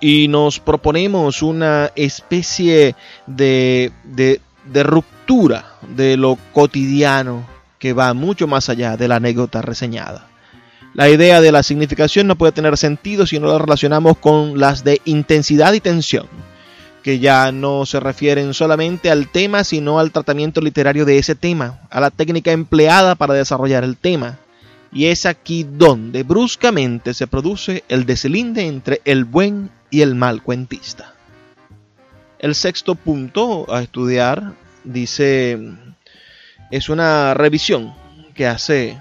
[0.00, 2.94] y nos proponemos una especie
[3.26, 5.64] de, de ruptura
[5.96, 7.44] de lo cotidiano
[7.78, 10.26] que va mucho más allá de la anécdota reseñada.
[10.94, 14.84] La idea de la significación no puede tener sentido si no la relacionamos con las
[14.84, 16.26] de intensidad y tensión,
[17.02, 21.80] que ya no se refieren solamente al tema, sino al tratamiento literario de ese tema,
[21.90, 24.38] a la técnica empleada para desarrollar el tema.
[24.92, 30.42] Y es aquí donde bruscamente se produce el deslinde entre el buen y el mal
[30.42, 31.14] cuentista.
[32.38, 35.58] El sexto punto a estudiar dice
[36.70, 37.94] es una revisión
[38.34, 39.00] que hace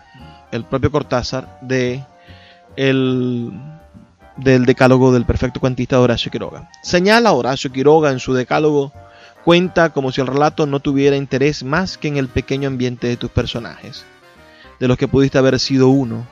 [0.52, 2.04] el propio Cortázar de
[2.76, 3.52] el,
[4.38, 6.70] del decálogo del perfecto cuentista Horacio Quiroga.
[6.84, 8.94] Señala Horacio Quiroga en su decálogo
[9.44, 13.18] cuenta como si el relato no tuviera interés más que en el pequeño ambiente de
[13.18, 14.06] tus personajes,
[14.80, 16.28] de los que pudiste haber sido uno.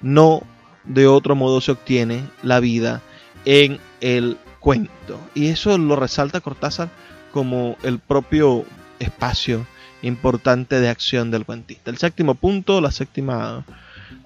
[0.00, 0.42] No
[0.84, 3.02] de otro modo se obtiene la vida
[3.44, 5.20] en el cuento.
[5.34, 6.88] Y eso lo resalta Cortázar
[7.32, 8.64] como el propio
[8.98, 9.66] espacio
[10.02, 11.90] importante de acción del cuentista.
[11.90, 13.64] El séptimo punto, la séptima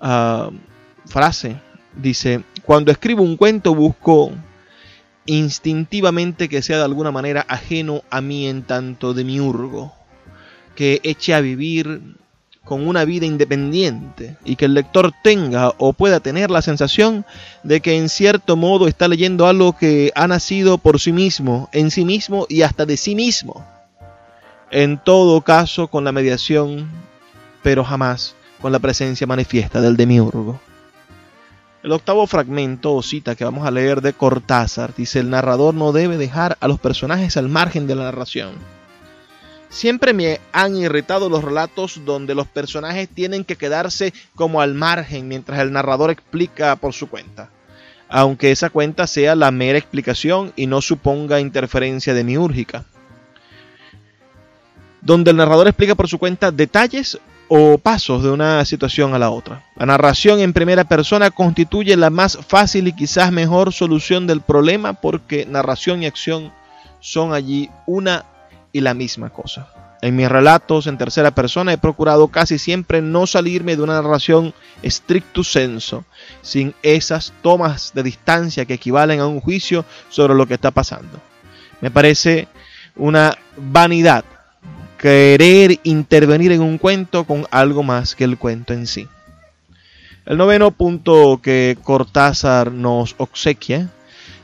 [0.00, 0.50] ah,
[1.06, 1.56] frase,
[1.96, 4.32] dice, cuando escribo un cuento busco
[5.24, 9.40] instintivamente que sea de alguna manera ajeno a mí en tanto de mi
[10.74, 12.02] que eche a vivir
[12.64, 17.24] con una vida independiente y que el lector tenga o pueda tener la sensación
[17.62, 21.90] de que en cierto modo está leyendo algo que ha nacido por sí mismo, en
[21.90, 23.64] sí mismo y hasta de sí mismo
[24.70, 26.90] en todo caso con la mediación,
[27.62, 30.60] pero jamás con la presencia manifiesta del demiurgo.
[31.86, 35.92] El octavo fragmento o cita que vamos a leer de Cortázar dice el narrador no
[35.92, 38.54] debe dejar a los personajes al margen de la narración.
[39.68, 45.28] Siempre me han irritado los relatos donde los personajes tienen que quedarse como al margen
[45.28, 47.50] mientras el narrador explica por su cuenta.
[48.08, 52.84] aunque esa cuenta sea la mera explicación y no suponga interferencia demiúrgica.
[55.02, 59.30] Donde el narrador explica por su cuenta detalles o pasos de una situación a la
[59.30, 59.64] otra.
[59.76, 64.94] La narración en primera persona constituye la más fácil y quizás mejor solución del problema
[64.94, 66.52] porque narración y acción
[67.00, 68.24] son allí una
[68.72, 69.68] y la misma cosa.
[70.02, 74.52] En mis relatos en tercera persona he procurado casi siempre no salirme de una narración
[74.84, 76.04] stricto senso,
[76.42, 81.18] sin esas tomas de distancia que equivalen a un juicio sobre lo que está pasando.
[81.80, 82.48] Me parece
[82.94, 84.24] una vanidad
[84.98, 89.08] querer intervenir en un cuento con algo más que el cuento en sí.
[90.24, 93.90] El noveno punto que Cortázar nos obsequia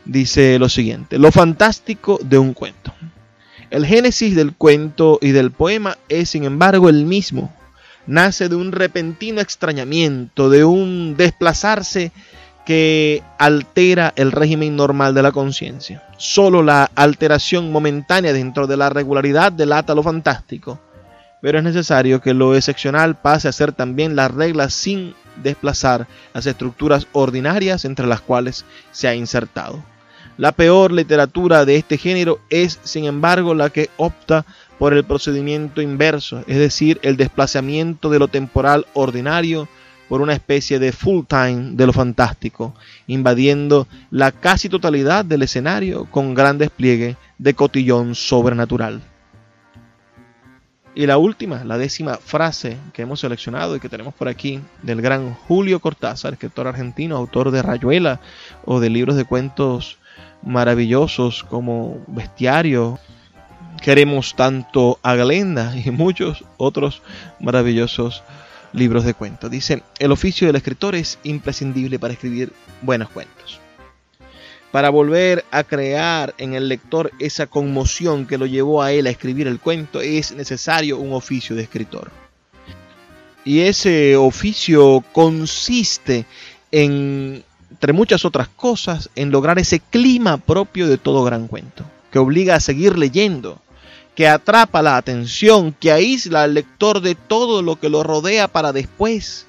[0.05, 2.93] dice lo siguiente, lo fantástico de un cuento.
[3.71, 7.53] El génesis del cuento y del poema es sin embargo el mismo.
[8.07, 12.13] Nace de un repentino extrañamiento, de un desplazarse
[12.65, 16.03] que altera el régimen normal de la conciencia.
[16.17, 20.81] Solo la alteración momentánea dentro de la regularidad delata lo fantástico,
[21.41, 26.47] pero es necesario que lo excepcional pase a ser también la regla sin desplazar las
[26.47, 29.83] estructuras ordinarias entre las cuales se ha insertado.
[30.39, 34.47] La peor literatura de este género es, sin embargo, la que opta
[34.79, 39.69] por el procedimiento inverso, es decir, el desplazamiento de lo temporal ordinario
[40.13, 42.75] por una especie de full time de lo fantástico,
[43.07, 49.01] invadiendo la casi totalidad del escenario con gran despliegue de cotillón sobrenatural.
[50.95, 55.01] Y la última, la décima frase que hemos seleccionado y que tenemos por aquí del
[55.01, 58.21] gran Julio Cortázar, escritor argentino, autor de Rayuela
[58.67, 59.97] o de libros de cuentos
[60.43, 63.01] maravillosos como Bestiario,
[63.83, 67.03] Queremos tanto a Galenda y muchos otros
[67.41, 68.23] maravillosos
[68.73, 69.51] libros de cuentos.
[69.51, 72.53] Dice, el oficio del escritor es imprescindible para escribir
[72.83, 73.61] buenos cuentos.
[74.71, 79.11] Para volver a crear en el lector esa conmoción que lo llevó a él a
[79.11, 82.11] escribir el cuento, es necesario un oficio de escritor.
[83.45, 86.25] Y ese oficio consiste
[86.71, 92.19] en, entre muchas otras cosas, en lograr ese clima propio de todo gran cuento, que
[92.19, 93.61] obliga a seguir leyendo,
[94.15, 98.73] que atrapa la atención, que aísla al lector de todo lo que lo rodea para
[98.73, 99.47] después,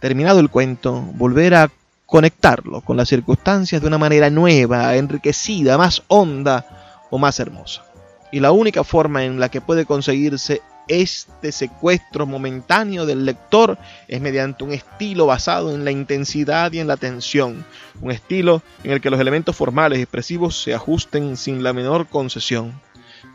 [0.00, 1.70] terminado el cuento, volver a
[2.06, 7.84] conectarlo con las circunstancias de una manera nueva, enriquecida, más honda o más hermosa.
[8.30, 13.76] Y la única forma en la que puede conseguirse este secuestro momentáneo del lector
[14.06, 17.64] es mediante un estilo basado en la intensidad y en la tensión,
[18.00, 22.06] un estilo en el que los elementos formales y expresivos se ajusten sin la menor
[22.06, 22.80] concesión,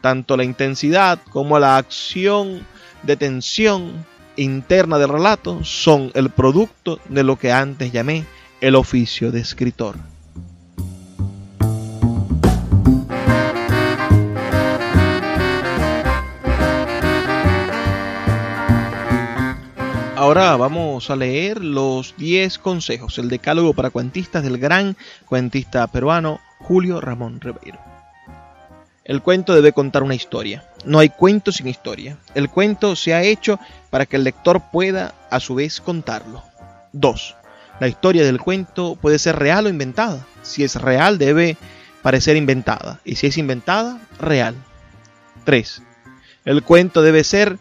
[0.02, 2.66] tanto la intensidad como la acción
[3.04, 8.26] de tensión interna del relato son el producto de lo que antes llamé
[8.60, 9.96] el oficio de escritor.
[20.16, 24.96] Ahora vamos a leer los 10 consejos, el decálogo para cuentistas del gran
[25.26, 27.91] cuentista peruano Julio Ramón Ribeiro.
[29.12, 30.64] El cuento debe contar una historia.
[30.86, 32.16] No hay cuento sin historia.
[32.34, 33.60] El cuento se ha hecho
[33.90, 36.42] para que el lector pueda a su vez contarlo.
[36.94, 37.36] 2.
[37.82, 40.26] La historia del cuento puede ser real o inventada.
[40.44, 41.58] Si es real debe
[42.02, 43.02] parecer inventada.
[43.04, 44.56] Y si es inventada, real.
[45.44, 45.82] 3.
[46.46, 47.58] El cuento debe ser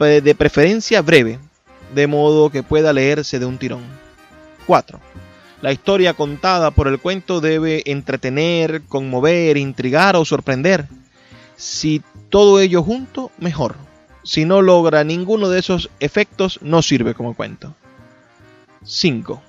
[0.00, 1.38] eh, de preferencia breve,
[1.94, 3.84] de modo que pueda leerse de un tirón.
[4.66, 4.98] 4.
[5.60, 10.86] La historia contada por el cuento debe entretener, conmover, intrigar o sorprender.
[11.56, 13.76] Si todo ello junto, mejor.
[14.22, 17.74] Si no logra ninguno de esos efectos, no sirve como cuento.
[18.84, 19.42] 5.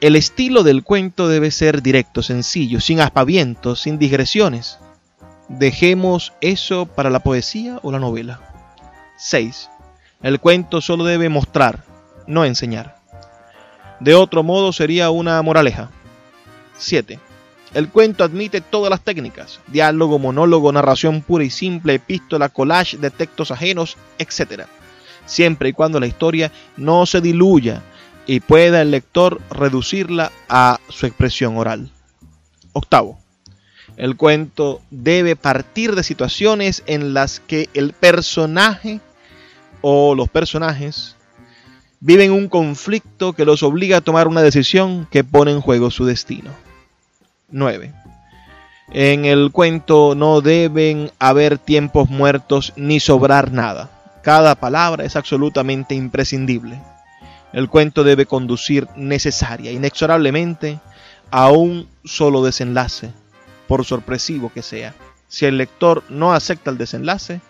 [0.00, 4.78] El estilo del cuento debe ser directo, sencillo, sin aspavientos, sin digresiones.
[5.48, 8.40] Dejemos eso para la poesía o la novela.
[9.16, 9.70] 6.
[10.22, 11.84] El cuento solo debe mostrar,
[12.26, 13.03] no enseñar.
[14.04, 15.88] De otro modo sería una moraleja.
[16.76, 17.18] 7.
[17.72, 23.10] El cuento admite todas las técnicas, diálogo, monólogo, narración pura y simple, epístola, collage de
[23.10, 24.64] textos ajenos, etc.
[25.24, 27.80] Siempre y cuando la historia no se diluya
[28.26, 31.90] y pueda el lector reducirla a su expresión oral.
[32.74, 33.18] Octavo.
[33.96, 39.00] El cuento debe partir de situaciones en las que el personaje
[39.80, 41.16] o los personajes
[42.04, 46.04] viven un conflicto que los obliga a tomar una decisión que pone en juego su
[46.04, 46.50] destino.
[47.48, 47.94] 9.
[48.92, 53.90] En el cuento no deben haber tiempos muertos ni sobrar nada.
[54.22, 56.78] Cada palabra es absolutamente imprescindible.
[57.54, 60.80] El cuento debe conducir necesaria, inexorablemente,
[61.30, 63.12] a un solo desenlace,
[63.66, 64.94] por sorpresivo que sea.
[65.26, 67.40] Si el lector no acepta el desenlace,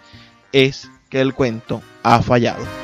[0.53, 2.84] es que el cuento ha fallado.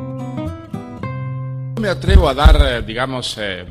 [1.81, 3.65] me atrevo a dar, eh, digamos, eh,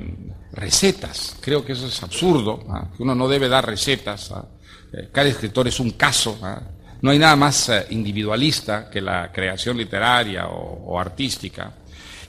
[0.52, 1.36] recetas.
[1.40, 2.64] Creo que eso es absurdo.
[2.68, 2.88] ¿ah?
[2.98, 4.32] Uno no debe dar recetas.
[4.32, 4.44] ¿ah?
[4.92, 6.36] Eh, cada escritor es un caso.
[6.42, 6.60] ¿ah?
[7.02, 11.72] No hay nada más individualista que la creación literaria o, artística.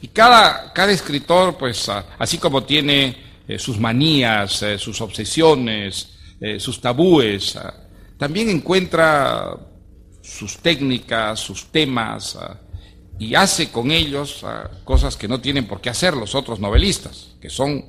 [0.01, 3.17] Y cada, cada, escritor, pues, así como tiene
[3.57, 6.13] sus manías, sus obsesiones,
[6.57, 7.59] sus tabúes,
[8.17, 9.57] también encuentra
[10.21, 12.37] sus técnicas, sus temas,
[13.19, 17.35] y hace con ellos ah, cosas que no tienen por qué hacer los otros novelistas,
[17.39, 17.85] que son,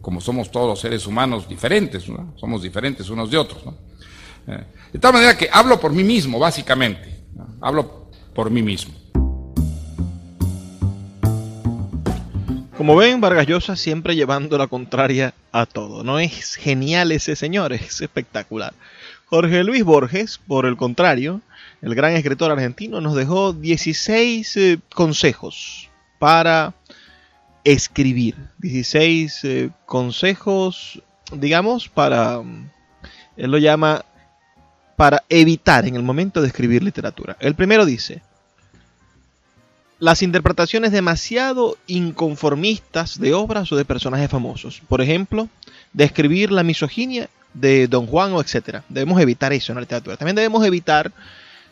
[0.00, 2.04] como somos todos los seres humanos, diferentes,
[2.36, 3.62] somos diferentes unos de otros.
[4.46, 7.24] Eh, de tal manera que hablo por mí mismo, básicamente,
[7.60, 8.94] hablo por mí mismo.
[12.80, 16.02] Como ven, Vargas Llosa siempre llevando la contraria a todo.
[16.02, 18.72] No es genial ese señor, es espectacular.
[19.26, 21.42] Jorge Luis Borges, por el contrario,
[21.82, 26.74] el gran escritor argentino, nos dejó 16 eh, consejos para
[27.64, 28.36] escribir.
[28.58, 31.02] 16 eh, consejos,
[31.32, 32.42] digamos, para,
[33.36, 34.04] él lo llama,
[34.96, 37.36] para evitar en el momento de escribir literatura.
[37.40, 38.22] El primero dice,
[39.98, 44.82] las interpretaciones demasiado inconformistas de obras o de personajes famosos.
[44.88, 45.48] Por ejemplo,
[45.92, 48.84] describir la misoginia de Don Juan o etcétera.
[48.88, 50.16] Debemos evitar eso en la literatura.
[50.16, 51.12] También debemos evitar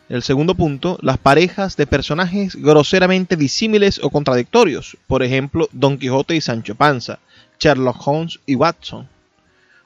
[0.09, 6.35] el segundo punto, las parejas de personajes groseramente disímiles o contradictorios, por ejemplo, Don Quijote
[6.35, 7.19] y Sancho Panza,
[7.59, 9.07] Sherlock Holmes y Watson.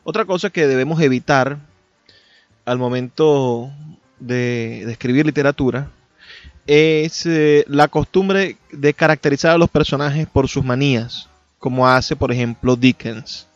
[0.05, 1.57] Otra cosa que debemos evitar
[2.63, 3.69] al momento
[4.19, 5.89] de, escribir literatura
[6.65, 11.27] es eh, la costumbre de caracterizar a los personajes por sus manías,
[11.59, 13.47] como hace por ejemplo Dickens.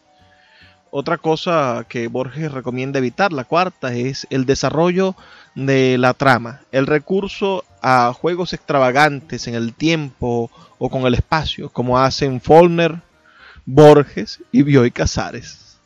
[0.89, 5.15] Otra cosa que Borges recomienda evitar, la cuarta, es el desarrollo
[5.57, 11.69] de la trama, el recurso a juegos extravagantes en el tiempo o con el espacio,
[11.69, 13.01] como hacen Follner,
[13.65, 15.79] Borges y Bioy Casares.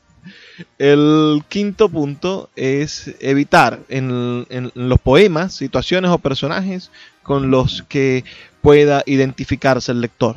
[0.77, 6.91] El quinto punto es evitar en, en, los poemas situaciones o personajes
[7.23, 8.25] con los que
[8.61, 10.35] pueda identificarse el lector.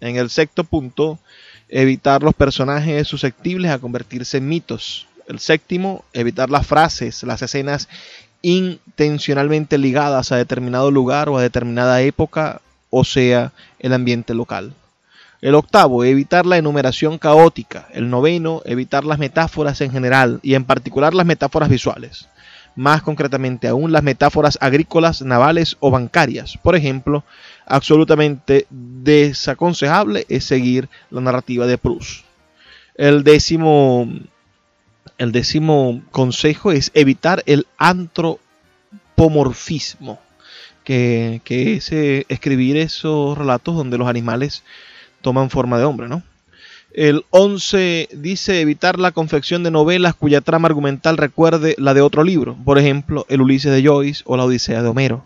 [0.00, 1.20] En el sexto punto,
[1.68, 5.06] evitar los personajes susceptibles a convertirse en mitos.
[5.28, 7.88] El séptimo, evitar las frases, las escenas
[8.42, 12.60] intencionalmente ligadas a determinado lugar o a determinada época,
[12.90, 14.74] o sea, el ambiente local.
[15.42, 17.88] El octavo, evitar la enumeración caótica.
[17.92, 22.28] El noveno, evitar las metáforas en general y en particular las metáforas visuales.
[22.74, 26.58] Más concretamente aún las metáforas agrícolas, navales o bancarias.
[26.62, 27.24] Por ejemplo,
[27.64, 32.24] absolutamente desaconsejable es seguir la narrativa de Proust.
[32.94, 34.08] El décimo
[35.18, 40.20] el décimo consejo es evitar el antropomorfismo,
[40.84, 44.62] que, es eh, escribir esos relatos donde los animales
[45.20, 46.22] toman forma de hombre, ¿no?
[46.92, 52.24] El 11 dice evitar la confección de novelas cuya trama argumental recuerde la de otro
[52.24, 55.24] libro, por ejemplo, el Ulises de Joyce o la Odisea de Homero.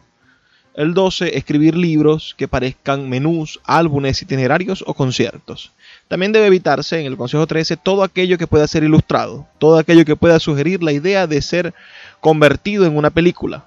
[0.74, 5.72] El 12, escribir libros que parezcan menús, álbumes, itinerarios o conciertos.
[6.10, 10.04] También debe evitarse en el Consejo 13 todo aquello que pueda ser ilustrado, todo aquello
[10.04, 11.72] que pueda sugerir la idea de ser
[12.18, 13.66] convertido en una película.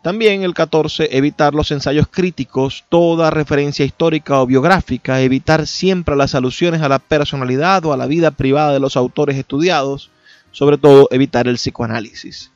[0.00, 6.34] También el 14, evitar los ensayos críticos, toda referencia histórica o biográfica, evitar siempre las
[6.34, 10.10] alusiones a la personalidad o a la vida privada de los autores estudiados,
[10.52, 12.52] sobre todo evitar el psicoanálisis.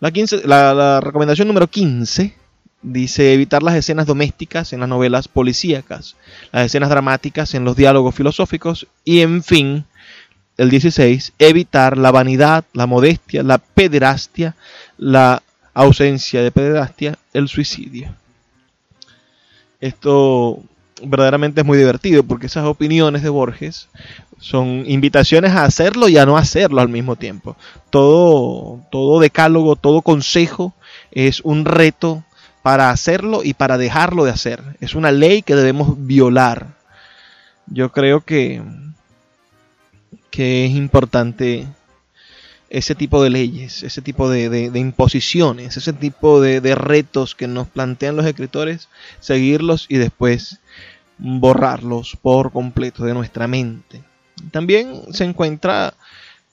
[0.00, 2.43] La, la recomendación número 15
[2.86, 6.16] Dice evitar las escenas domésticas en las novelas policíacas,
[6.52, 9.86] las escenas dramáticas en los diálogos filosóficos y, en fin,
[10.58, 14.54] el 16, evitar la vanidad, la modestia, la pederastia,
[14.98, 18.14] la ausencia de pederastia, el suicidio.
[19.80, 20.62] Esto
[21.02, 23.88] verdaderamente es muy divertido porque esas opiniones de Borges
[24.38, 27.56] son invitaciones a hacerlo y a no hacerlo al mismo tiempo.
[27.88, 30.74] Todo, todo decálogo, todo consejo
[31.12, 32.24] es un reto
[32.64, 34.62] para hacerlo y para dejarlo de hacer.
[34.80, 36.68] Es una ley que debemos violar.
[37.66, 38.62] Yo creo que,
[40.30, 41.66] que es importante
[42.70, 47.68] ese tipo de leyes, ese tipo de, imposiciones, ese tipo de, de, retos que nos
[47.68, 48.88] plantean los escritores,
[49.20, 50.60] seguirlos y después
[51.18, 54.02] borrarlos por completo de nuestra mente.
[54.52, 55.92] También se encuentra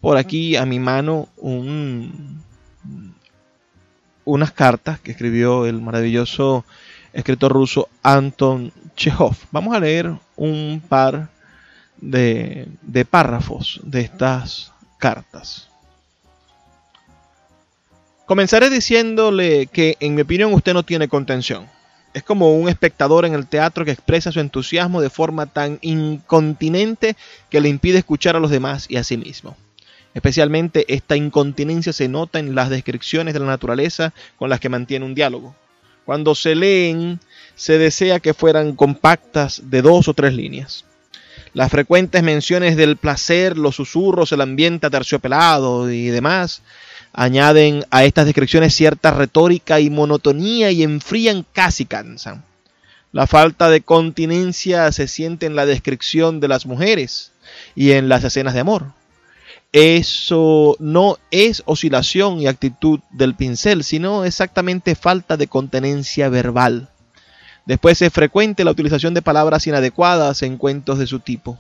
[0.02, 2.44] por aquí a mi mano un,
[4.26, 6.66] unas cartas que escribió el maravilloso
[7.14, 9.36] escritor ruso Anton Chekhov.
[9.52, 11.30] Vamos a leer un par
[11.98, 15.68] de, de párrafos de estas cartas.
[18.26, 21.68] Comenzaré diciéndole que en mi opinión usted no tiene contención.
[22.14, 27.16] Es como un espectador en el teatro que expresa su entusiasmo de forma tan incontinente
[27.50, 29.56] que le impide escuchar a los demás y a sí mismo.
[30.14, 35.06] Especialmente esta incontinencia se nota en las descripciones de la naturaleza con las que mantiene
[35.06, 35.56] un diálogo.
[36.06, 37.20] Cuando se leen,
[37.56, 40.86] se desea que fueran compactas de dos o tres líneas.
[41.54, 46.62] Las frecuentes menciones del placer, los susurros, el ambiente aterciopelado y demás
[47.14, 52.44] añaden a estas descripciones cierta retórica y monotonía y enfrían casi cansan.
[53.12, 57.34] La falta de continencia se siente en la descripción de las mujeres
[57.76, 58.94] y en las escenas de amor.
[59.72, 66.90] Eso no es oscilación y actitud del pincel, sino exactamente falta de contenencia verbal.
[67.66, 71.58] Después es frecuente la utilización de palabras inadecuadas en cuentos de su tipo.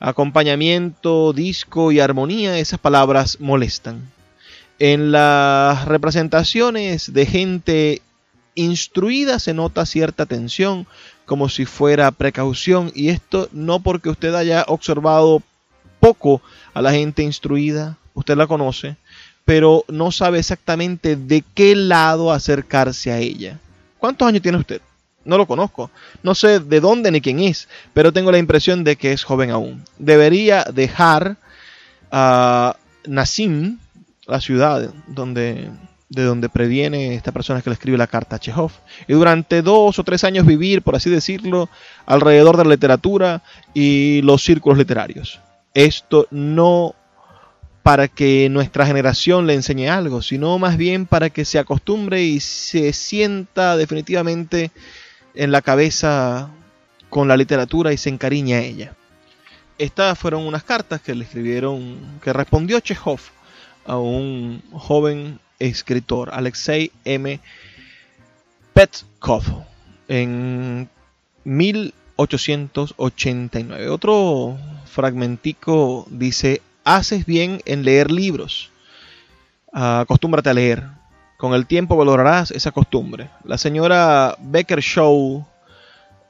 [0.00, 4.10] Acompañamiento, disco y armonía, esas palabras molestan
[4.80, 8.02] en las representaciones de gente
[8.54, 10.86] instruida se nota cierta tensión,
[11.26, 15.42] como si fuera precaución, y esto no porque usted haya observado
[16.00, 16.40] poco
[16.74, 18.96] a la gente instruida, usted la conoce,
[19.44, 23.58] pero no sabe exactamente de qué lado acercarse a ella.
[23.98, 24.80] ¿Cuántos años tiene usted?
[25.24, 25.90] No lo conozco,
[26.22, 29.50] no sé de dónde ni quién es, pero tengo la impresión de que es joven
[29.50, 29.84] aún.
[29.98, 31.36] Debería dejar
[32.10, 33.78] a Nassim
[34.26, 35.68] la ciudad donde,
[36.08, 38.72] de donde previene esta persona que le escribe la carta a Chekhov.
[39.08, 41.68] Y durante dos o tres años vivir, por así decirlo,
[42.06, 43.42] alrededor de la literatura
[43.74, 45.40] y los círculos literarios.
[45.74, 46.94] Esto no
[47.82, 52.40] para que nuestra generación le enseñe algo, sino más bien para que se acostumbre y
[52.40, 54.70] se sienta definitivamente
[55.34, 56.50] en la cabeza
[57.08, 58.94] con la literatura y se encariñe a ella.
[59.78, 63.20] Estas fueron unas cartas que le escribieron, que respondió Chekhov
[63.86, 67.40] a un joven escritor, Alexei M.
[68.74, 69.44] Petkov,
[70.08, 70.88] en
[72.20, 73.88] 1889.
[73.88, 74.56] Otro
[74.86, 78.70] fragmentico dice, haces bien en leer libros,
[79.72, 80.84] acostúmbrate a leer,
[81.36, 83.30] con el tiempo valorarás esa costumbre.
[83.44, 85.46] La señora Becker Show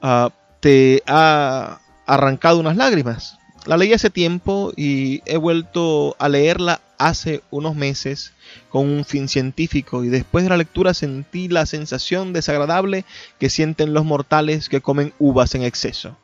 [0.00, 0.30] ah,
[0.60, 3.38] te ha arrancado unas lágrimas.
[3.66, 8.34] La leí hace tiempo y he vuelto a leerla hace unos meses
[8.68, 13.06] con un fin científico y después de la lectura sentí la sensación desagradable
[13.38, 16.16] que sienten los mortales que comen uvas en exceso.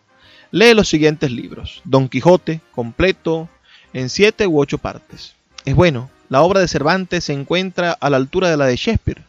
[0.51, 1.81] Lee los siguientes libros.
[1.85, 3.49] Don Quijote, completo,
[3.95, 5.35] en siete u ocho partes.
[5.65, 9.25] Es bueno, la obra de Cervantes se encuentra a la altura de la de Shakespeare.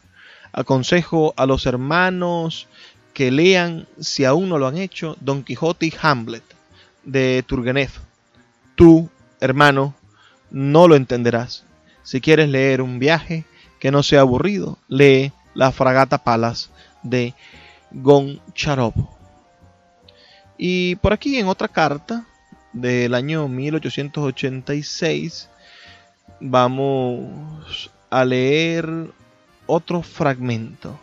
[0.51, 2.67] Aconsejo a los hermanos
[3.13, 6.43] que lean, si aún no lo han hecho, Don Quijote y Hamlet
[7.05, 7.91] de Turgenev.
[8.75, 9.95] Tú, hermano,
[10.51, 11.63] no lo entenderás.
[12.03, 13.45] Si quieres leer un viaje
[13.79, 16.69] que no sea aburrido, lee La fragata Palas
[17.03, 17.33] de
[17.91, 18.93] Goncharov.
[20.57, 22.25] Y por aquí en otra carta
[22.73, 25.49] del año 1886
[26.39, 29.11] vamos a leer
[29.65, 30.99] otro fragmento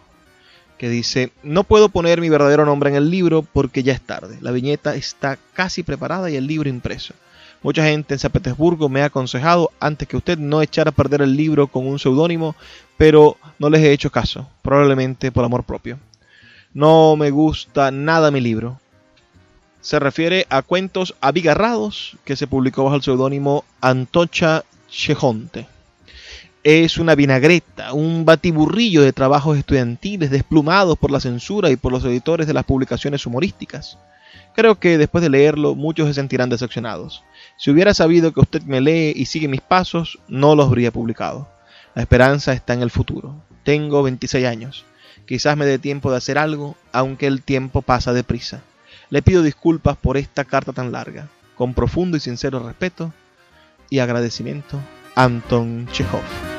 [0.79, 4.39] que dice, no puedo poner mi verdadero nombre en el libro porque ya es tarde.
[4.41, 7.15] La viñeta está casi preparada y el libro impreso.
[7.65, 11.23] Mucha gente en San Petersburgo me ha aconsejado antes que usted no echara a perder
[11.23, 12.55] el libro con un seudónimo,
[12.99, 15.99] pero no les he hecho caso, probablemente por amor propio.
[16.75, 18.79] No me gusta nada mi libro.
[19.81, 25.67] Se refiere a Cuentos Abigarrados, que se publicó bajo el seudónimo Antocha Chejonte.
[26.65, 32.05] Es una vinagreta, un batiburrillo de trabajos estudiantiles desplumados por la censura y por los
[32.05, 33.97] editores de las publicaciones humorísticas.
[34.55, 37.25] Creo que después de leerlo muchos se sentirán decepcionados.
[37.57, 41.49] Si hubiera sabido que usted me lee y sigue mis pasos, no los habría publicado.
[41.95, 43.35] La esperanza está en el futuro.
[43.65, 44.85] Tengo 26 años.
[45.27, 48.63] Quizás me dé tiempo de hacer algo, aunque el tiempo pasa deprisa.
[49.11, 51.29] Le pido disculpas por esta carta tan larga.
[51.57, 53.13] Con profundo y sincero respeto
[53.91, 54.79] y agradecimiento,
[55.15, 56.54] Anton Chekhov.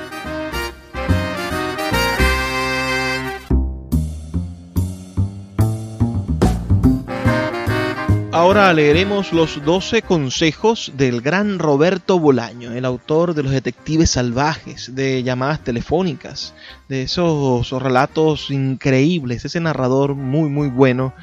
[8.36, 14.94] Ahora leeremos los 12 consejos del gran Roberto Bolaño, el autor de los detectives salvajes,
[14.94, 16.54] de llamadas telefónicas,
[16.90, 21.14] de esos relatos increíbles, ese narrador muy muy bueno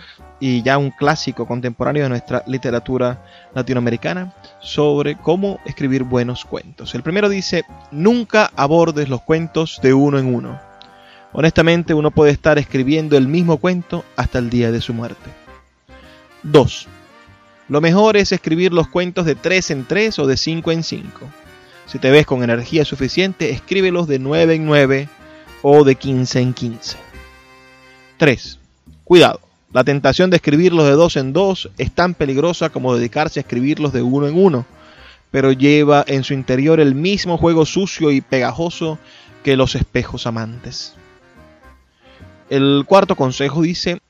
[0.41, 3.23] y ya un clásico contemporáneo de nuestra literatura
[3.55, 4.33] latinoamericana
[4.63, 6.95] sobre cómo escribir buenos cuentos.
[6.95, 10.59] El primero dice, nunca abordes los cuentos de uno en uno.
[11.35, 15.29] Honestamente uno puede estar escribiendo el mismo cuento hasta el día de su muerte.
[16.43, 16.89] 2.
[17.73, 21.21] Lo mejor es escribir los cuentos de 3 en 3 o de 5 en 5.
[21.87, 25.09] Si te ves con energía suficiente, escríbelos de 9 en 9
[25.63, 26.99] o de 15 en 15.
[28.19, 28.59] 3.
[29.05, 29.41] Cuidado.
[29.73, 33.95] La tentación de escribirlos de 2 en 2 es tan peligrosa como dedicarse a escribirlos
[33.95, 34.67] de 1 en 1,
[35.31, 38.99] pero lleva en su interior el mismo juego sucio y pegajoso
[39.43, 40.93] que los espejos amantes.
[42.51, 44.03] El cuarto consejo dice,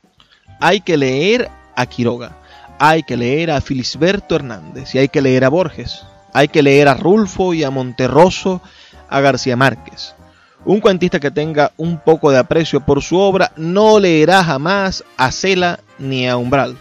[0.58, 2.41] hay que leer a Quiroga
[2.84, 6.02] hay que leer a Filisberto Hernández y hay que leer a Borges.
[6.32, 8.60] Hay que leer a Rulfo y a Monterroso,
[9.08, 10.16] a García Márquez.
[10.64, 15.30] Un cuentista que tenga un poco de aprecio por su obra no leerá jamás a
[15.30, 16.76] Cela ni a Umbral.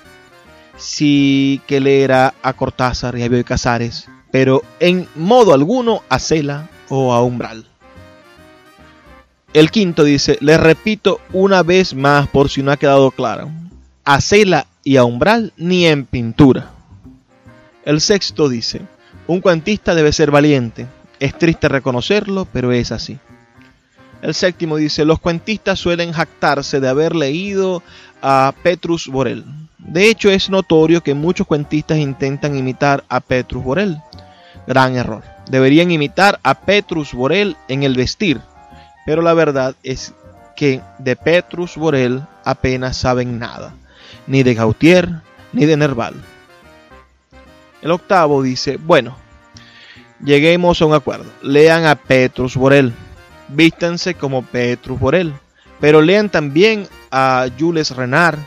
[0.75, 6.67] Sí que leerá a Cortázar y a Bioy Casares, pero en modo alguno a Cela
[6.89, 7.67] o a Umbral.
[9.53, 13.51] El quinto dice, le repito una vez más por si no ha quedado claro,
[14.03, 16.71] a Cela y a umbral ni en pintura.
[17.85, 18.81] El sexto dice,
[19.27, 20.87] un cuentista debe ser valiente.
[21.19, 23.19] Es triste reconocerlo, pero es así.
[24.21, 27.81] El séptimo dice, los cuentistas suelen jactarse de haber leído
[28.21, 29.45] a Petrus Borel.
[29.79, 33.97] De hecho, es notorio que muchos cuentistas intentan imitar a Petrus Borel.
[34.67, 35.23] Gran error.
[35.49, 38.39] Deberían imitar a Petrus Borel en el vestir,
[39.05, 40.13] pero la verdad es
[40.55, 43.73] que de Petrus Borel apenas saben nada
[44.31, 45.09] ni de Gautier,
[45.51, 46.13] ni de Nerval.
[47.81, 49.17] El octavo dice, bueno,
[50.23, 51.25] lleguemos a un acuerdo.
[51.41, 52.93] Lean a Petrus Borel,
[53.49, 55.33] vístanse como Petrus Borel,
[55.81, 58.39] pero lean también a Jules Renard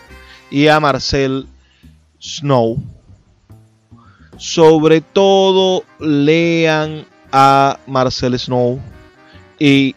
[0.51, 1.47] y a Marcel
[2.19, 2.83] Snow.
[4.39, 8.81] Sobre todo lean a Marcel Snow
[9.59, 9.95] y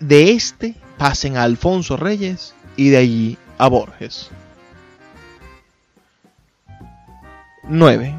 [0.00, 4.32] de este pasen a Alfonso Reyes y de allí a Borges.
[7.68, 8.14] 9.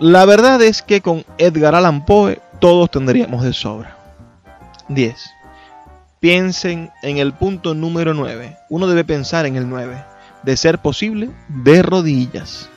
[0.00, 3.96] La verdad es que con Edgar Allan Poe todos tendríamos de sobra.
[4.88, 5.14] 10.
[6.18, 8.56] Piensen en el punto número 9.
[8.70, 10.04] Uno debe pensar en el 9.
[10.42, 12.68] De ser posible, de rodillas.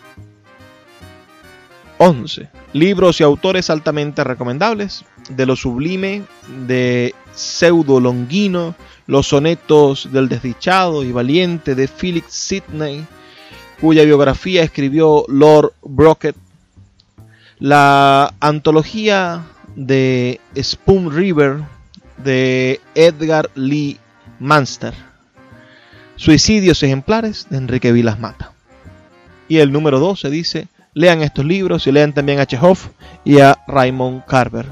[1.98, 2.50] 11.
[2.74, 5.06] Libros y autores altamente recomendables.
[5.30, 6.22] De lo sublime,
[6.68, 8.76] de Pseudo Longuino,
[9.08, 13.08] los sonetos del desdichado y valiente de Philip Sidney,
[13.80, 16.36] cuya biografía escribió Lord Brocket,
[17.60, 19.44] la antología
[19.76, 21.58] de Spoon River
[22.18, 23.98] de Edgar Lee
[24.40, 24.94] Manster,
[26.18, 28.54] Suicidios ejemplares de Enrique Vilas Mata.
[29.50, 32.78] Y el número 12 dice, lean estos libros y lean también a Chekhov
[33.26, 34.66] y a Raymond Carver.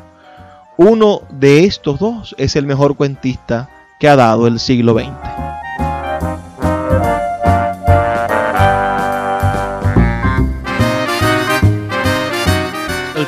[0.78, 5.43] Uno de estos dos es el mejor cuentista que ha dado el siglo XX.